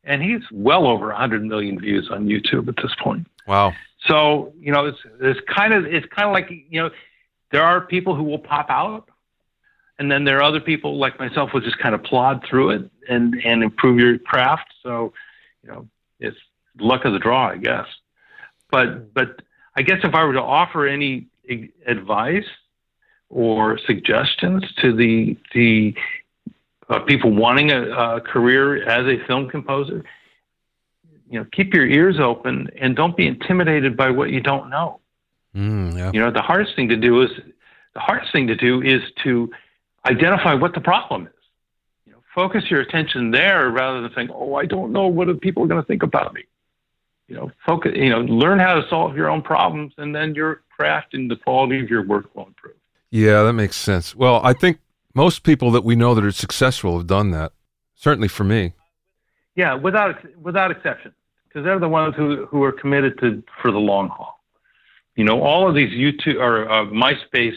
[0.05, 3.27] And he's well over 100 million views on YouTube at this point.
[3.47, 3.73] Wow.
[4.07, 6.91] So you know, it's it's kind of it's kind of like you know,
[7.51, 9.09] there are people who will pop out,
[9.99, 12.91] and then there are other people like myself who just kind of plod through it
[13.09, 14.73] and and improve your craft.
[14.83, 15.13] So,
[15.63, 15.89] you know,
[16.21, 16.37] it's
[16.79, 17.87] luck of the draw, I guess.
[18.71, 19.43] But but
[19.75, 21.27] I guess if I were to offer any
[21.87, 22.47] advice
[23.29, 25.95] or suggestions to the the
[26.89, 30.05] uh, people wanting a, a career as a film composer,
[31.29, 35.01] you know, keep your ears open and don't be intimidated by what you don't know.
[35.55, 36.11] Mm, yeah.
[36.13, 37.31] You know, the hardest thing to do is
[37.95, 39.51] the hardest thing to do is to
[40.05, 41.33] identify what the problem is.
[42.05, 45.35] You know, focus your attention there rather than saying, "Oh, I don't know what are
[45.35, 46.45] people are going to think about me."
[47.27, 47.93] You know, focus.
[47.97, 51.37] You know, learn how to solve your own problems, and then your craft and the
[51.37, 52.75] quality of your work will improve.
[53.11, 54.15] Yeah, that makes sense.
[54.15, 54.79] Well, I think
[55.17, 57.53] most people that we know that are successful have done that.
[57.95, 58.75] Certainly for me.
[59.55, 61.15] Yeah, without without exception,
[61.49, 64.39] because they're the ones who who are committed to for the long haul.
[65.17, 67.57] You know, all of these YouTube or uh, MySpace,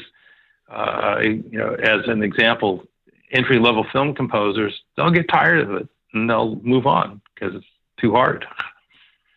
[0.71, 2.85] uh, you know, as an example,
[3.31, 7.67] entry level film composers, they'll get tired of it and they'll move on because it's
[7.99, 8.45] too hard.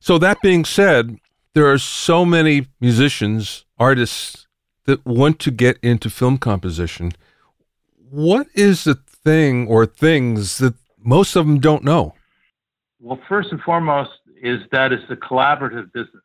[0.05, 1.21] So that being said,
[1.55, 4.49] There are so many musicians, artists
[4.85, 7.13] that want to get into film composition.
[8.13, 12.15] What is the thing or things that most of them don't know?
[13.01, 14.11] Well, first and foremost
[14.43, 16.23] is that it's a collaborative business.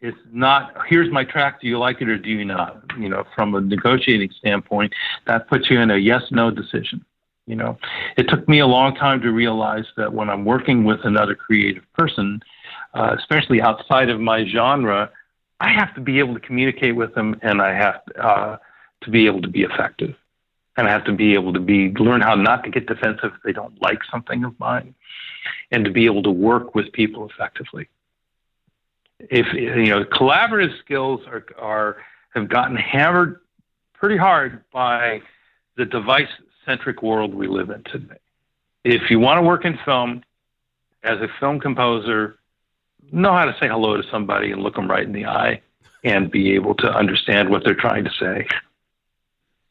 [0.00, 2.82] It's not, here's my track, do you like it or do you not?
[2.98, 4.92] You know, from a negotiating standpoint,
[5.26, 7.02] that puts you in a yes no decision.
[7.46, 7.78] You know,
[8.18, 11.90] it took me a long time to realize that when I'm working with another creative
[11.94, 12.42] person,
[12.92, 15.10] uh, especially outside of my genre,
[15.60, 18.56] I have to be able to communicate with them and I have uh,
[19.00, 20.14] to be able to be effective.
[20.76, 23.42] And I have to be able to be learn how not to get defensive if
[23.42, 24.94] they don't like something of mine,
[25.70, 27.88] and to be able to work with people effectively.
[29.18, 31.96] If you know, collaborative skills are are
[32.34, 33.40] have gotten hammered
[33.94, 35.22] pretty hard by
[35.76, 36.28] the device
[36.66, 38.18] centric world we live in today.
[38.84, 40.22] If you want to work in film
[41.02, 42.38] as a film composer,
[43.12, 45.62] know how to say hello to somebody and look them right in the eye
[46.04, 48.46] and be able to understand what they're trying to say.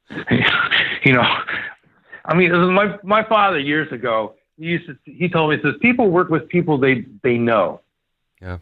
[1.05, 1.23] you know,
[2.25, 5.75] I mean, my my father years ago he used to he told me he says
[5.81, 7.81] people work with people they they know.
[8.41, 8.57] Yeah.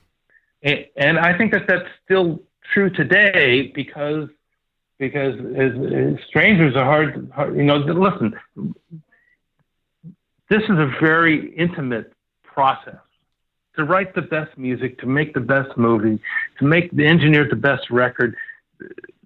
[0.62, 2.42] And, and I think that that's still
[2.74, 4.30] true today because
[5.00, 7.56] because as, as strangers are hard, hard.
[7.56, 8.34] You know, listen.
[10.50, 13.00] This is a very intimate process
[13.76, 16.20] to write the best music, to make the best movie,
[16.60, 18.36] to make the engineer the best record,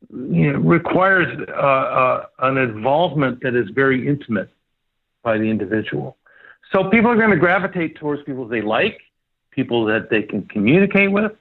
[0.10, 4.50] you know, requires uh, uh, an involvement that is very intimate
[5.24, 6.18] by the individual.
[6.72, 9.00] So people are going to gravitate towards people they like,
[9.52, 11.32] people that they can communicate with,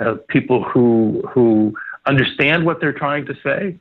[0.00, 1.74] uh, people who who
[2.06, 3.78] understand what they're trying to say.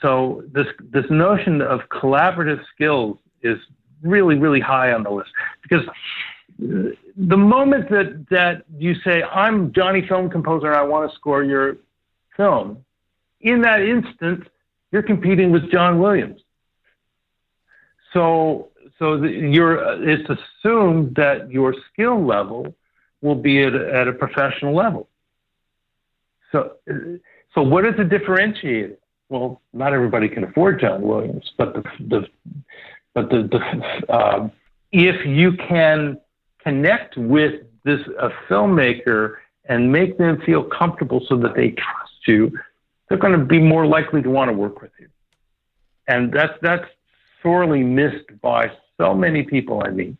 [0.00, 3.58] So this this notion of collaborative skills is
[4.02, 5.30] really really high on the list
[5.62, 5.84] because
[6.58, 11.42] the moment that that you say I'm Johnny film composer and I want to score
[11.42, 11.76] your
[12.36, 12.84] film,
[13.44, 14.44] in that instance,
[14.90, 16.40] you're competing with John Williams.
[18.12, 19.76] So so the, you're
[20.08, 22.74] it's assumed that your skill level
[23.20, 25.08] will be at, at a professional level.
[26.50, 26.72] So
[27.54, 28.96] so what is the differentiator?
[29.28, 32.28] Well, not everybody can afford John Williams, but the the
[33.14, 34.48] but the, the uh,
[34.92, 36.18] if you can
[36.62, 42.52] connect with this a filmmaker and make them feel comfortable so that they trust you,
[43.08, 45.08] they're going to be more likely to want to work with you.
[46.06, 46.86] And that's that's
[47.42, 50.16] sorely missed by so many people I meet.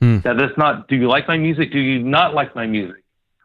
[0.00, 0.18] Hmm.
[0.20, 1.72] That it's not, do you like my music?
[1.72, 3.04] Do you not like my music?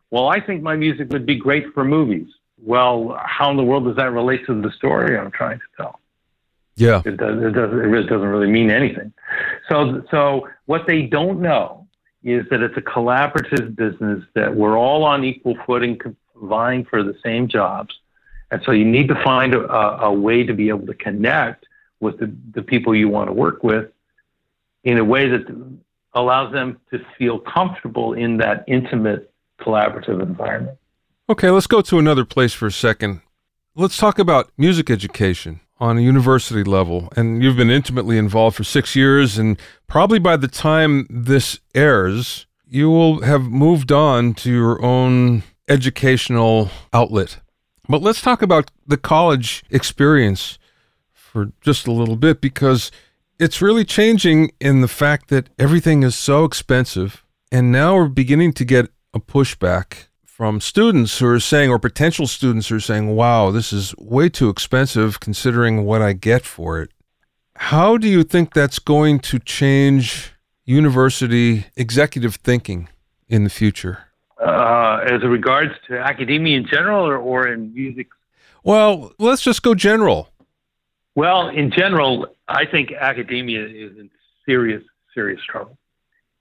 [0.09, 2.27] Well, I think my music would be great for movies.
[2.63, 5.99] Well, how in the world does that relate to the story I'm trying to tell?
[6.75, 7.01] Yeah.
[7.05, 9.13] It, does, it, doesn't, it really doesn't really mean anything.
[9.69, 11.87] So, so what they don't know
[12.23, 15.99] is that it's a collaborative business that we're all on equal footing
[16.35, 17.95] vying for the same jobs.
[18.51, 19.59] And so you need to find a,
[20.03, 21.65] a way to be able to connect
[21.99, 23.91] with the, the people you want to work with
[24.83, 25.45] in a way that
[26.13, 30.77] allows them to feel comfortable in that intimate collaborative environment.
[31.29, 33.21] Okay, let's go to another place for a second.
[33.75, 38.63] Let's talk about music education on a university level, and you've been intimately involved for
[38.63, 44.51] six years, and probably by the time this airs, you will have moved on to
[44.51, 47.39] your own educational outlet.
[47.89, 50.59] But let's talk about the college experience
[51.13, 52.91] for just a little bit because
[53.39, 58.53] it's really changing in the fact that everything is so expensive, and now we're beginning
[58.53, 63.15] to get a pushback from students who are saying, or potential students who are saying,
[63.15, 66.91] wow, this is way too expensive considering what I get for it.
[67.55, 70.33] How do you think that's going to change
[70.65, 72.89] university executive thinking
[73.27, 74.06] in the future?
[74.39, 78.07] Uh, as regards to academia in general or, or in music?
[78.63, 80.29] Well, let's just go general.
[81.15, 84.11] Well, in general, I think academia is in
[84.45, 84.83] serious,
[85.15, 85.75] serious trouble.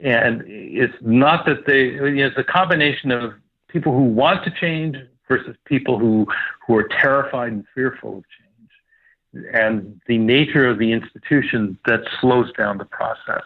[0.01, 3.33] And it's not that they, it's a combination of
[3.69, 6.27] people who want to change versus people who,
[6.67, 12.53] who are terrified and fearful of change, and the nature of the institution that slows
[12.53, 13.42] down the process.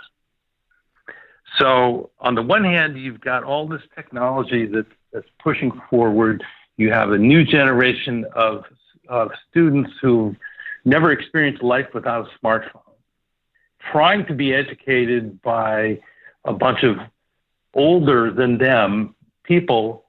[1.61, 6.42] So, on the one hand, you've got all this technology that's, that's pushing forward.
[6.76, 8.64] You have a new generation of,
[9.08, 10.34] of students who've
[10.84, 12.80] never experienced life without a smartphone,
[13.92, 16.00] trying to be educated by
[16.44, 16.96] a bunch of
[17.74, 20.04] older than them people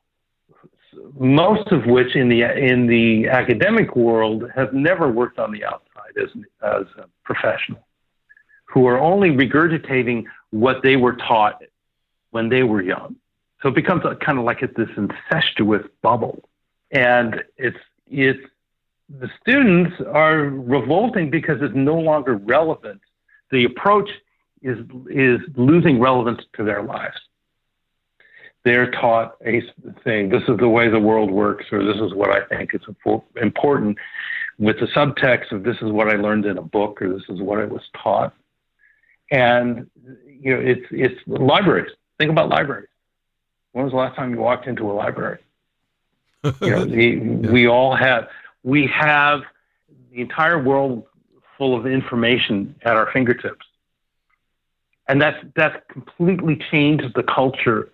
[1.19, 6.17] most of which in the in the academic world have never worked on the outside
[6.21, 6.29] as
[6.63, 7.85] as a professional,
[8.71, 11.61] who are only regurgitating what they were taught
[12.31, 13.15] when they were young.
[13.61, 16.47] So it becomes a, kind of like it's this incestuous bubble.
[16.91, 17.77] And it's,
[18.09, 18.39] it's,
[19.09, 23.01] the students are revolting because it's no longer relevant.
[23.51, 24.09] The approach
[24.61, 24.77] is,
[25.09, 27.17] is losing relevance to their lives.
[28.63, 29.63] They're taught a
[30.03, 32.81] thing, this is the way the world works, or this is what I think is
[33.41, 33.97] important,
[34.59, 37.41] with the subtext of this is what I learned in a book, or this is
[37.41, 38.33] what I was taught.
[39.31, 39.89] And
[40.41, 41.91] you know, it's it's libraries.
[42.19, 42.89] Think about libraries.
[43.71, 45.39] When was the last time you walked into a library?
[46.43, 47.51] you know, the, yeah.
[47.51, 48.27] we all have
[48.63, 49.41] we have
[50.11, 51.03] the entire world
[51.57, 53.65] full of information at our fingertips,
[55.07, 57.89] and that's that's completely changed the culture,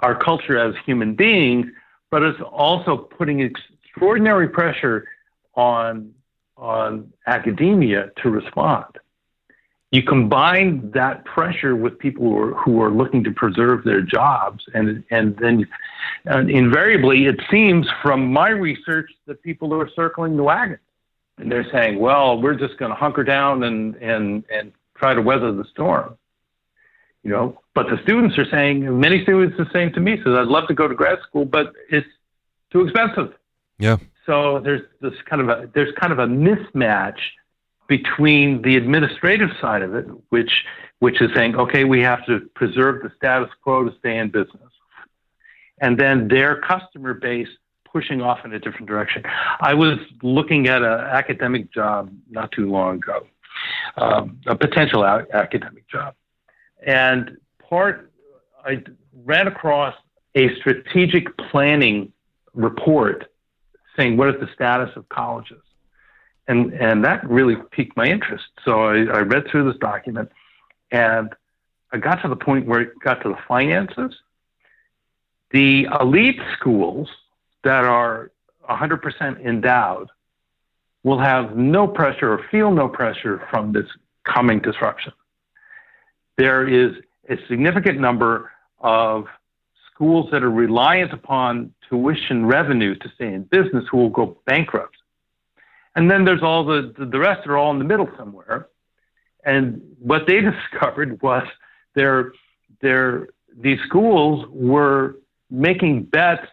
[0.00, 1.66] our culture as human beings.
[2.10, 5.08] But it's also putting extraordinary pressure
[5.54, 6.14] on
[6.56, 8.98] on academia to respond.
[9.92, 14.64] You combine that pressure with people who are, who are looking to preserve their jobs,
[14.72, 15.66] and and then
[16.26, 20.78] and invariably it seems from my research that people are circling the wagon,
[21.38, 25.22] and they're saying, "Well, we're just going to hunker down and and and try to
[25.22, 26.16] weather the storm."
[27.24, 30.46] You know, but the students are saying, many students are saying to me, "says I'd
[30.46, 32.06] love to go to grad school, but it's
[32.70, 33.34] too expensive."
[33.80, 33.96] Yeah.
[34.24, 37.18] So there's this kind of a there's kind of a mismatch
[37.90, 40.64] between the administrative side of it, which
[41.00, 44.72] which is saying, okay, we have to preserve the status quo to stay in business,
[45.80, 47.48] and then their customer base
[47.90, 49.24] pushing off in a different direction.
[49.60, 53.26] I was looking at an academic job not too long ago,
[53.96, 56.14] um, a potential a- academic job,
[56.86, 57.38] and
[57.68, 58.12] part
[58.64, 58.84] I
[59.24, 59.96] ran across
[60.36, 62.12] a strategic planning
[62.54, 63.32] report
[63.96, 65.62] saying what is the status of colleges
[66.48, 68.44] and and that really piqued my interest.
[68.64, 70.30] So I, I read through this document,
[70.90, 71.34] and
[71.92, 74.14] I got to the point where it got to the finances.
[75.50, 77.08] The elite schools
[77.64, 78.30] that are
[78.68, 80.08] 100% endowed
[81.02, 83.86] will have no pressure or feel no pressure from this
[84.24, 85.12] coming disruption.
[86.36, 86.94] There is
[87.28, 89.26] a significant number of
[89.92, 94.96] schools that are reliant upon tuition revenue to stay in business who will go bankrupt
[95.96, 98.68] and then there's all the, the rest are all in the middle somewhere.
[99.44, 101.46] And what they discovered was
[101.94, 102.32] their,
[102.80, 105.16] their, these schools were
[105.50, 106.46] making bets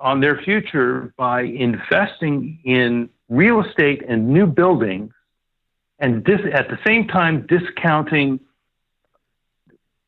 [0.00, 5.12] on their future by investing in real estate and new buildings
[5.98, 8.40] and dis- at the same time discounting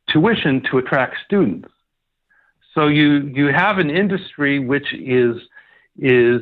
[0.09, 1.69] tuition to attract students.
[2.75, 5.37] So you, you have an industry which is,
[5.99, 6.41] is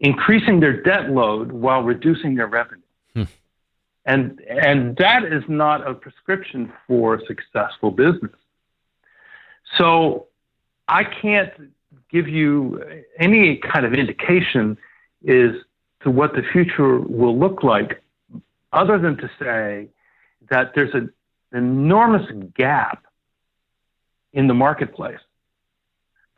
[0.00, 2.82] increasing their debt load while reducing their revenue.
[3.14, 3.22] Hmm.
[4.06, 8.32] And, and that is not a prescription for successful business.
[9.78, 10.26] So
[10.88, 11.52] I can't
[12.10, 12.82] give you
[13.18, 14.76] any kind of indication
[15.22, 15.54] is
[16.02, 18.02] to what the future will look like
[18.72, 19.88] other than to say
[20.48, 21.12] that there's an
[21.52, 23.04] enormous gap
[24.32, 25.20] in the marketplace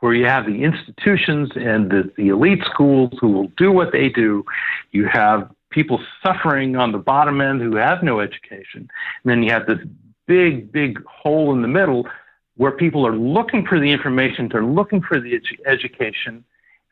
[0.03, 4.09] where you have the institutions and the, the elite schools who will do what they
[4.09, 4.43] do.
[4.91, 8.81] You have people suffering on the bottom end who have no education.
[8.81, 9.79] And then you have this
[10.25, 12.05] big, big hole in the middle
[12.57, 16.43] where people are looking for the information, they're looking for the edu- education,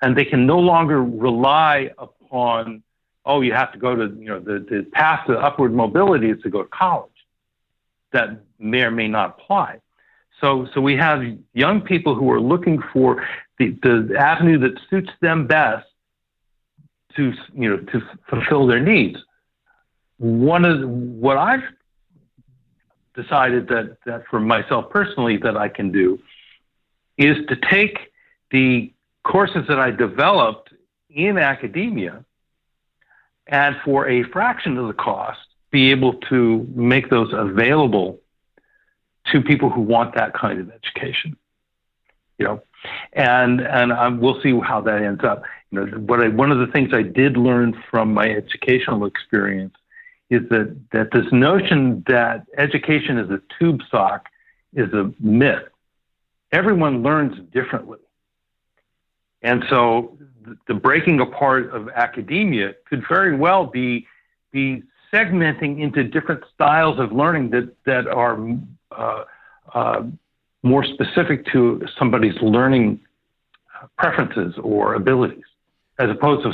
[0.01, 2.81] and they can no longer rely upon,
[3.25, 6.41] oh, you have to go to, you know, the, the path to upward mobility is
[6.43, 7.11] to go to college.
[8.13, 9.81] That may or may not apply.
[10.41, 11.21] So, so we have
[11.53, 13.23] young people who are looking for
[13.59, 15.87] the, the avenue that suits them best
[17.15, 19.19] to, you know, to fulfill their needs.
[20.17, 21.63] One of what I've
[23.15, 26.19] decided that, that for myself personally that I can do
[27.17, 27.97] is to take
[28.49, 28.91] the
[29.23, 30.73] courses that I developed
[31.09, 32.25] in academia
[33.45, 35.39] and for a fraction of the cost
[35.71, 38.20] be able to make those available
[39.31, 41.37] to people who want that kind of education.
[42.37, 42.63] You know,
[43.13, 45.43] and and um, we'll see how that ends up.
[45.69, 49.75] You know, what I, one of the things I did learn from my educational experience
[50.29, 54.27] is that that this notion that education is a tube sock
[54.73, 55.63] is a myth.
[56.51, 57.99] Everyone learns differently,
[59.41, 60.17] and so
[60.67, 64.07] the breaking apart of academia could very well be
[64.51, 68.37] be segmenting into different styles of learning that that are
[68.91, 69.23] uh,
[69.73, 70.03] uh,
[70.63, 72.99] more specific to somebody's learning
[73.97, 75.43] preferences or abilities,
[75.99, 76.53] as opposed to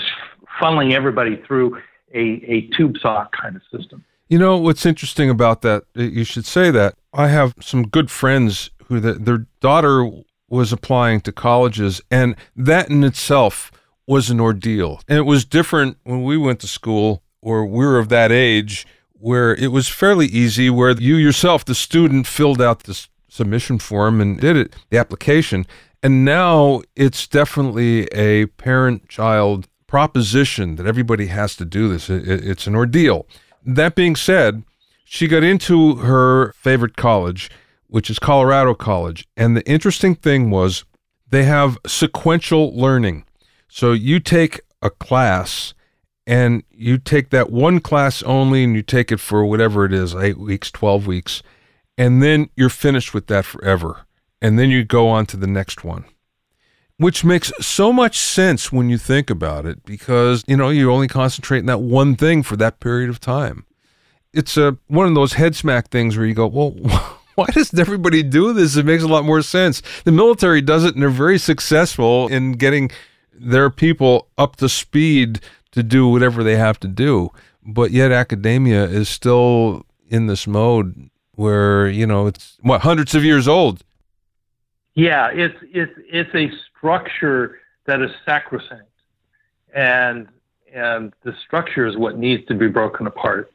[0.62, 1.78] funneling everybody through
[2.14, 4.04] a, a tube sock kind of system.
[4.30, 5.84] You know what's interesting about that?
[5.94, 6.96] You should say that.
[7.14, 10.10] I have some good friends who the, their daughter
[10.50, 13.72] was applying to colleges, and that in itself
[14.06, 15.02] was an ordeal.
[15.08, 18.88] And it was different when we went to school or we were of that age
[19.20, 24.22] where it was fairly easy, where you yourself, the student, filled out this submission form
[24.22, 25.66] and did it, the application.
[26.04, 32.10] And now it's definitely a parent child proposition that everybody has to do this.
[32.10, 33.26] It's an ordeal.
[33.66, 34.64] That being said,
[35.06, 37.50] she got into her favorite college,
[37.88, 39.26] which is Colorado College.
[39.36, 40.84] And the interesting thing was
[41.30, 43.26] they have sequential learning.
[43.70, 45.74] So you take a class
[46.28, 50.14] and you take that one class only and you take it for whatever it is,
[50.14, 51.42] eight weeks, 12 weeks,
[51.98, 54.02] and then you're finished with that forever.
[54.42, 56.04] And then you go on to the next one.
[56.98, 61.08] Which makes so much sense when you think about it because you know you only
[61.08, 63.66] concentrate on that one thing for that period of time.
[64.34, 66.72] It's a one of those head smack things where you go well
[67.36, 68.76] why doesn't everybody do this?
[68.76, 69.84] It makes a lot more sense.
[70.06, 72.90] The military does it and they're very successful in getting
[73.32, 75.40] their people up to speed
[75.78, 77.30] to do whatever they have to do
[77.66, 83.24] but yet academia is still in this mode where you know it's what hundreds of
[83.24, 83.84] years old
[84.98, 88.90] yeah, it's it's it's a structure that is sacrosanct,
[89.72, 90.28] and
[90.74, 93.52] and the structure is what needs to be broken apart.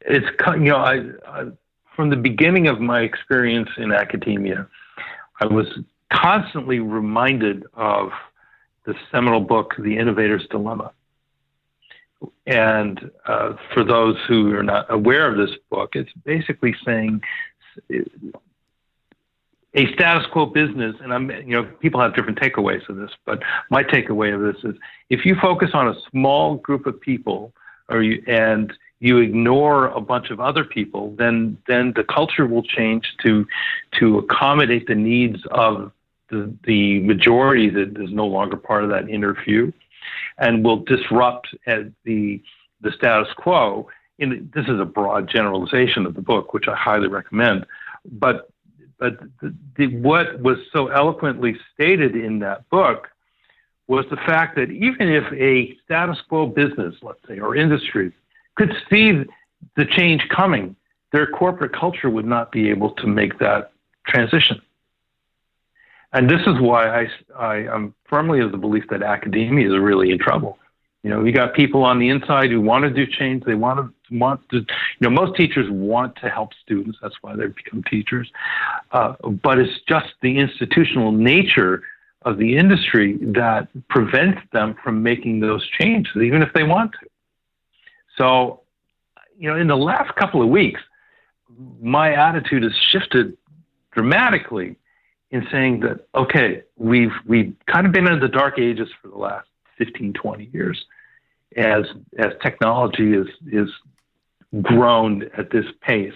[0.00, 1.50] It's you know I, I
[1.94, 4.66] from the beginning of my experience in academia,
[5.38, 5.66] I was
[6.10, 8.12] constantly reminded of
[8.86, 10.92] the seminal book, The Innovator's Dilemma.
[12.46, 17.22] And uh, for those who are not aware of this book, it's basically saying
[19.74, 23.42] a status quo business, and I'm, you know, people have different takeaways of this, but
[23.70, 27.52] my takeaway of this is if you focus on a small group of people,
[27.88, 32.62] or you, and you ignore a bunch of other people, then then the culture will
[32.62, 33.46] change to
[33.98, 35.90] to accommodate the needs of
[36.28, 39.72] the, the majority that is no longer part of that inner few,
[40.38, 42.42] and will disrupt the
[42.80, 43.88] the status quo.
[44.18, 47.66] In, this is a broad generalization of the book, which I highly recommend.
[48.04, 48.50] But
[48.98, 53.08] but the, the, what was so eloquently stated in that book
[53.88, 58.12] was the fact that even if a status quo business, let's say, or industry
[58.54, 59.24] could see
[59.76, 60.76] the change coming,
[61.12, 63.72] their corporate culture would not be able to make that
[64.06, 64.62] transition.
[66.12, 67.08] And this is why I,
[67.38, 70.58] I am firmly of the belief that academia is really in trouble.
[71.02, 73.42] You know, you got people on the inside who want to do change.
[73.44, 74.58] They want to want to.
[74.58, 74.64] You
[75.00, 76.98] know, most teachers want to help students.
[77.02, 78.30] That's why they become teachers.
[78.92, 81.82] Uh, but it's just the institutional nature
[82.24, 87.08] of the industry that prevents them from making those changes, even if they want to.
[88.16, 88.60] So,
[89.36, 90.80] you know, in the last couple of weeks,
[91.80, 93.36] my attitude has shifted
[93.90, 94.76] dramatically
[95.32, 99.16] in saying that okay, we've we've kind of been in the dark ages for the
[99.16, 100.84] last 15, 20 years
[101.56, 101.84] as
[102.18, 103.68] as technology is is
[104.60, 106.14] grown at this pace.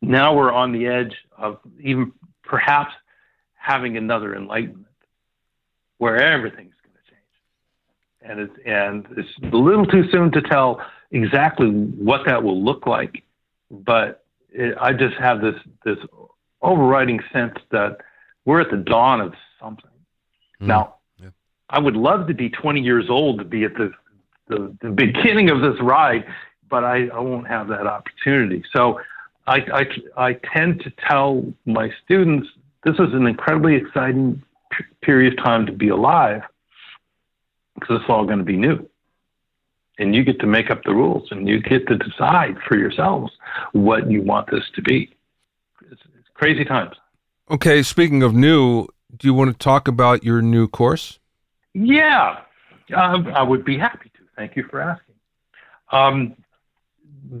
[0.00, 2.12] Now we're on the edge of even
[2.44, 2.94] perhaps
[3.54, 4.86] having another enlightenment
[5.98, 7.30] where everything's going to change.
[8.20, 12.86] And it's, and it's a little too soon to tell exactly what that will look
[12.86, 13.22] like.
[13.70, 15.54] But it, I just have this,
[15.84, 15.96] this
[16.64, 17.98] overriding sense that
[18.44, 19.90] we're at the dawn of something.
[20.60, 20.66] Mm.
[20.66, 20.94] Now,
[21.70, 23.92] I would love to be 20 years old to be at the,
[24.48, 26.24] the, the beginning of this ride,
[26.68, 28.62] but I, I won't have that opportunity.
[28.74, 29.00] So
[29.46, 29.56] I,
[30.16, 32.48] I, I tend to tell my students
[32.84, 36.42] this is an incredibly exciting p- period of time to be alive
[37.74, 38.88] because it's all going to be new.
[39.98, 43.32] And you get to make up the rules and you get to decide for yourselves
[43.72, 45.13] what you want this to be.
[46.34, 46.96] Crazy times.
[47.50, 51.18] Okay, speaking of new, do you want to talk about your new course?
[51.74, 52.40] Yeah,
[52.94, 54.20] uh, I would be happy to.
[54.36, 55.14] Thank you for asking.
[55.92, 56.34] Um,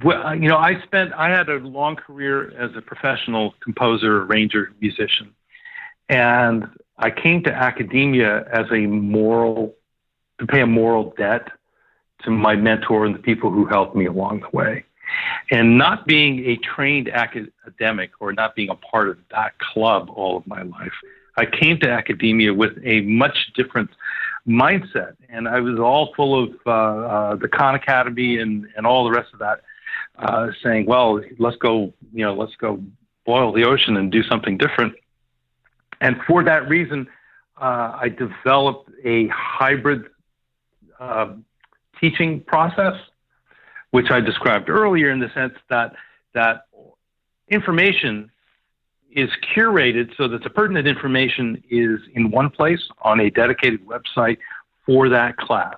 [0.02, 4.72] well, you know, I spent, I had a long career as a professional composer, arranger,
[4.80, 5.34] musician.
[6.08, 6.68] And
[6.98, 9.74] I came to academia as a moral,
[10.38, 11.48] to pay a moral debt
[12.22, 14.84] to my mentor and the people who helped me along the way.
[15.50, 20.36] And not being a trained academic or not being a part of that club all
[20.36, 20.92] of my life,
[21.36, 23.90] I came to academia with a much different
[24.46, 29.04] mindset, and I was all full of uh, uh, the Khan Academy and and all
[29.04, 29.62] the rest of that,
[30.18, 32.82] uh, saying, "Well, let's go, you know, let's go
[33.26, 34.94] boil the ocean and do something different."
[36.00, 37.08] And for that reason,
[37.60, 40.04] uh, I developed a hybrid
[41.00, 41.32] uh,
[42.00, 42.94] teaching process,
[43.94, 45.94] which I described earlier, in the sense that
[46.32, 46.66] that
[47.48, 48.28] information
[49.14, 54.38] is curated so that the pertinent information is in one place on a dedicated website
[54.84, 55.76] for that class.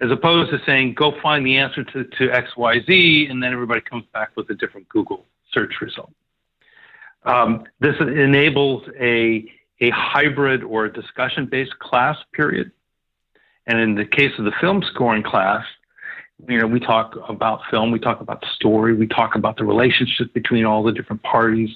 [0.00, 4.06] As opposed to saying, go find the answer to, to XYZ, and then everybody comes
[4.14, 6.14] back with a different Google search result.
[7.24, 9.44] Um, this enables a,
[9.82, 12.72] a hybrid or discussion based class period.
[13.66, 15.66] And in the case of the film scoring class,
[16.48, 19.64] you know, we talk about film, we talk about the story, we talk about the
[19.64, 21.70] relationship between all the different parties,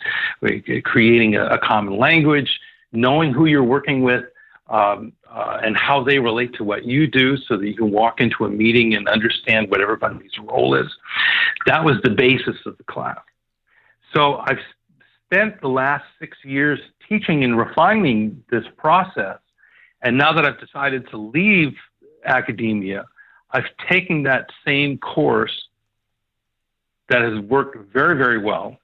[0.85, 2.61] creating a, a common language,
[2.93, 4.25] knowing who you're working with,
[4.69, 8.21] um, uh, and how they relate to what you do so that you can walk
[8.21, 10.91] into a meeting and understand what everybody's role is.
[11.67, 13.19] That was the basis of the class.
[14.15, 14.61] So I've
[15.27, 19.39] spent the last six years teaching and refining this process.
[20.03, 21.75] And now that I've decided to leave
[22.25, 23.05] academia,
[23.55, 25.69] I've taken that same course
[27.09, 28.79] that has worked very, very well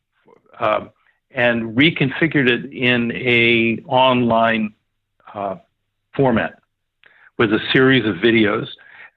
[0.61, 0.87] uh,
[1.33, 4.73] and reconfigured it in a online
[5.35, 5.57] uh,
[6.14, 6.61] format
[7.37, 8.68] with a series of videos.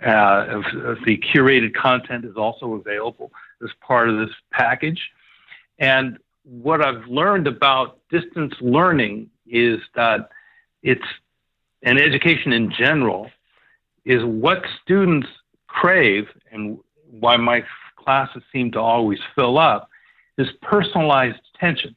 [0.06, 3.32] Uh, of, of the curated content is also available
[3.64, 5.00] as part of this package.
[5.80, 10.30] And what I've learned about distance learning is that
[10.82, 11.06] it's
[11.84, 13.30] and education in general
[14.04, 15.28] is what students
[15.74, 16.78] crave and
[17.10, 17.64] why my
[17.96, 19.90] classes seem to always fill up
[20.38, 21.96] is personalized attention,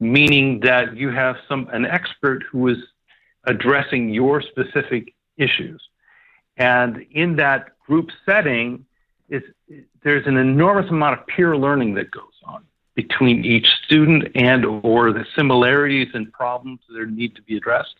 [0.00, 2.78] meaning that you have some an expert who is
[3.44, 5.80] addressing your specific issues.
[6.56, 8.84] And in that group setting,
[9.28, 9.42] is
[10.02, 15.12] there's an enormous amount of peer learning that goes on between each student and or
[15.12, 17.94] the similarities and problems that need to be addressed.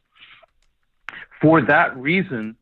[1.40, 2.56] For that reason,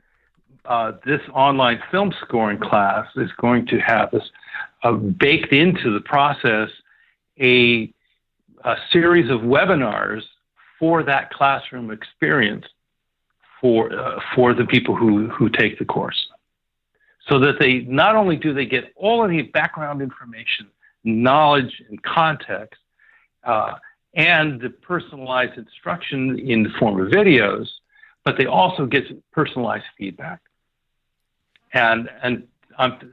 [0.69, 4.25] uh, this online film scoring class is going to have this
[4.83, 6.69] uh, baked into the process
[7.41, 7.93] a,
[8.65, 10.23] a series of webinars
[10.79, 12.65] for that classroom experience
[13.61, 16.29] for uh, for the people who who take the course.
[17.29, 20.69] So that they not only do they get all of the background information
[21.07, 22.81] knowledge and context
[23.45, 23.75] uh,
[24.15, 27.69] and the personalized instruction in the form of videos
[28.25, 30.41] but they also get personalized feedback
[31.73, 32.47] and and
[32.79, 33.13] I'm,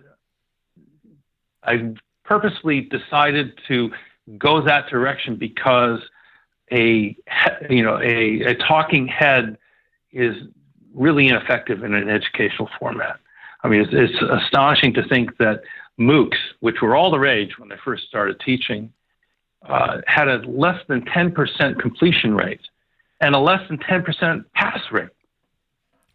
[1.64, 1.94] I
[2.24, 3.92] purposely decided to
[4.38, 6.00] go that direction because
[6.72, 7.16] a
[7.70, 9.58] you know a, a talking head
[10.12, 10.36] is
[10.94, 13.20] really ineffective in an educational format.
[13.64, 15.62] I mean, it's, it's astonishing to think that
[16.00, 18.92] MOOCs, which were all the rage when I first started teaching,
[19.68, 22.62] uh, had a less than 10% completion rate
[23.22, 25.10] and a less than 10% pass rate.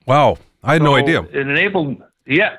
[0.07, 1.23] Wow, I had so no idea.
[1.23, 2.57] It enabled yeah,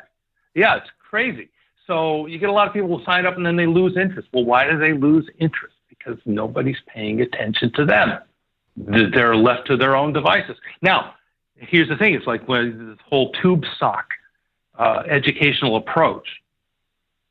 [0.55, 1.49] yeah, it's crazy.
[1.87, 4.27] So you get a lot of people who sign up and then they lose interest.
[4.33, 5.75] Well, why do they lose interest?
[5.87, 8.19] Because nobody's paying attention to them.
[8.77, 10.55] They're left to their own devices.
[10.81, 11.15] Now,
[11.55, 14.07] here's the thing: it's like when this whole tube sock
[14.77, 16.27] uh, educational approach.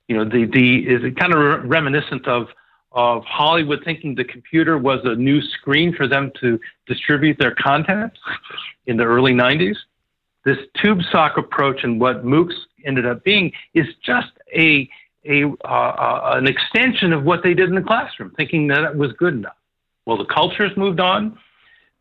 [0.08, 2.48] You know, the the is it kind of reminiscent of
[2.92, 8.12] of Hollywood thinking the computer was a new screen for them to distribute their content
[8.86, 9.76] in the early 90s
[10.48, 14.88] this tube sock approach and what MOOCs ended up being is just a,
[15.24, 19.12] a uh, an extension of what they did in the classroom, thinking that it was
[19.12, 19.56] good enough.
[20.06, 21.38] Well, the culture has moved on.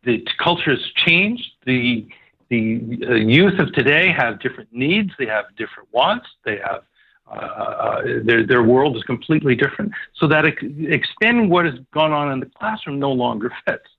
[0.04, 1.50] The culture has changed.
[1.66, 2.08] The
[2.48, 5.10] the uh, youth of today have different needs.
[5.18, 6.26] They have different wants.
[6.44, 6.84] They have
[7.30, 9.92] uh, uh, their their world is completely different.
[10.14, 10.62] So that ex-
[10.98, 13.90] expanding what has gone on in the classroom no longer fits.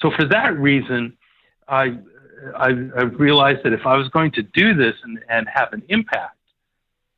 [0.00, 1.16] So for that reason,
[1.68, 1.98] I
[2.56, 5.82] I, I realized that if I was going to do this and, and have an
[5.88, 6.36] impact,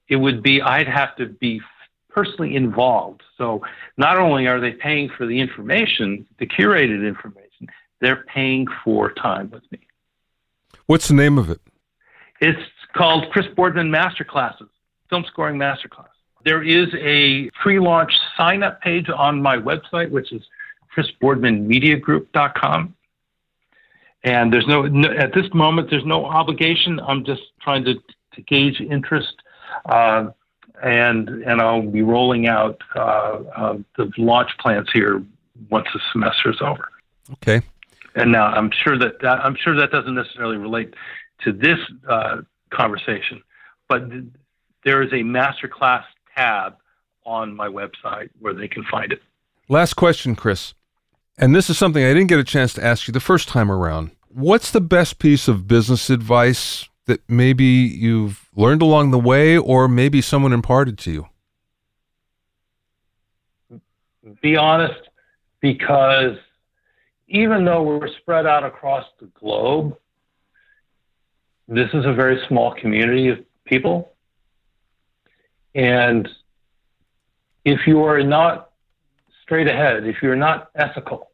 [0.08, 1.60] it would be I'd have to be
[2.08, 3.22] personally involved.
[3.38, 3.62] So
[3.96, 7.68] not only are they paying for the information, the curated information,
[8.00, 9.78] they're paying for time with me.
[10.86, 11.60] What's the name of it?
[12.40, 12.60] It's
[12.94, 14.68] called Chris Boardman Masterclasses,
[15.08, 16.08] Film Scoring Masterclass.
[16.44, 20.42] There is a pre-launch sign-up page on my website, which is
[20.96, 22.94] chrisboardmanmediagroup.com.
[24.24, 27.00] And there's no, no, at this moment, there's no obligation.
[27.00, 27.94] I'm just trying to,
[28.34, 29.34] to gauge interest.
[29.84, 30.30] Uh,
[30.82, 35.22] and, and I'll be rolling out uh, uh, the launch plans here
[35.70, 36.88] once the semester is over.
[37.32, 37.62] Okay.
[38.14, 40.94] And now I'm sure that, I'm sure that doesn't necessarily relate
[41.44, 43.42] to this uh, conversation,
[43.88, 44.24] but th-
[44.84, 46.04] there is a masterclass
[46.36, 46.76] tab
[47.24, 49.22] on my website where they can find it.
[49.68, 50.74] Last question, Chris.
[51.38, 53.70] And this is something I didn't get a chance to ask you the first time
[53.70, 54.10] around.
[54.28, 59.88] What's the best piece of business advice that maybe you've learned along the way or
[59.88, 61.28] maybe someone imparted to you?
[64.40, 65.08] Be honest,
[65.60, 66.36] because
[67.28, 69.96] even though we're spread out across the globe,
[71.66, 74.12] this is a very small community of people.
[75.74, 76.28] And
[77.64, 78.71] if you are not
[79.52, 81.30] straight ahead, if you're not ethical,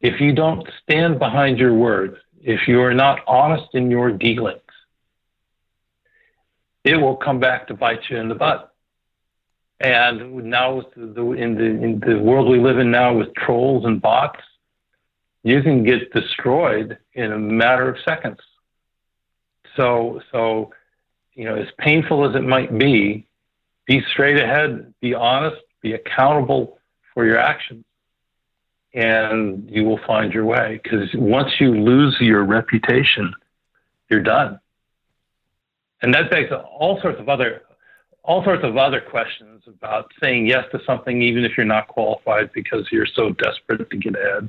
[0.00, 4.60] if you don't stand behind your words, if you are not honest in your dealings,
[6.84, 8.72] it will come back to bite you in the butt.
[9.80, 14.00] And now, the, in, the, in the world we live in now with trolls and
[14.00, 14.38] bots,
[15.42, 18.38] you can get destroyed in a matter of seconds.
[19.76, 20.72] So, so,
[21.34, 23.26] you know, as painful as it might be,
[23.86, 26.78] be straight ahead, be honest, be accountable
[27.14, 27.84] for your actions,
[28.94, 30.80] and you will find your way.
[30.82, 33.32] Because once you lose your reputation,
[34.08, 34.60] you're done.
[36.02, 37.62] And that begs all sorts of other
[38.22, 42.50] all sorts of other questions about saying yes to something even if you're not qualified
[42.52, 44.48] because you're so desperate to get ahead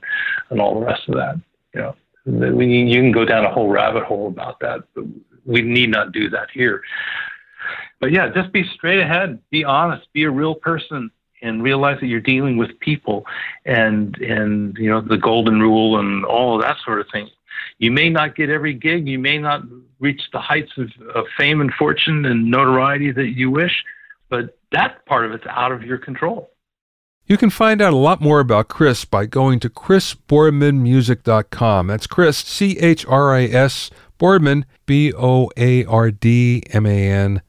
[0.50, 1.40] and all the rest of that.
[1.74, 5.06] You know, we, you can go down a whole rabbit hole about that, but
[5.46, 6.84] we need not do that here.
[8.00, 11.10] But yeah, just be straight ahead, be honest, be a real person,
[11.42, 13.26] and realize that you're dealing with people,
[13.66, 17.30] and and you know the golden rule and all of that sort of thing.
[17.78, 19.62] You may not get every gig, you may not
[20.00, 23.84] reach the heights of, of fame and fortune and notoriety that you wish,
[24.30, 26.50] but that part of it's out of your control.
[27.26, 31.88] You can find out a lot more about Chris by going to chrisboardmanmusic.com.
[31.88, 37.10] That's Chris, C H R I S, Boardman, B O A R D M A
[37.10, 37.42] N,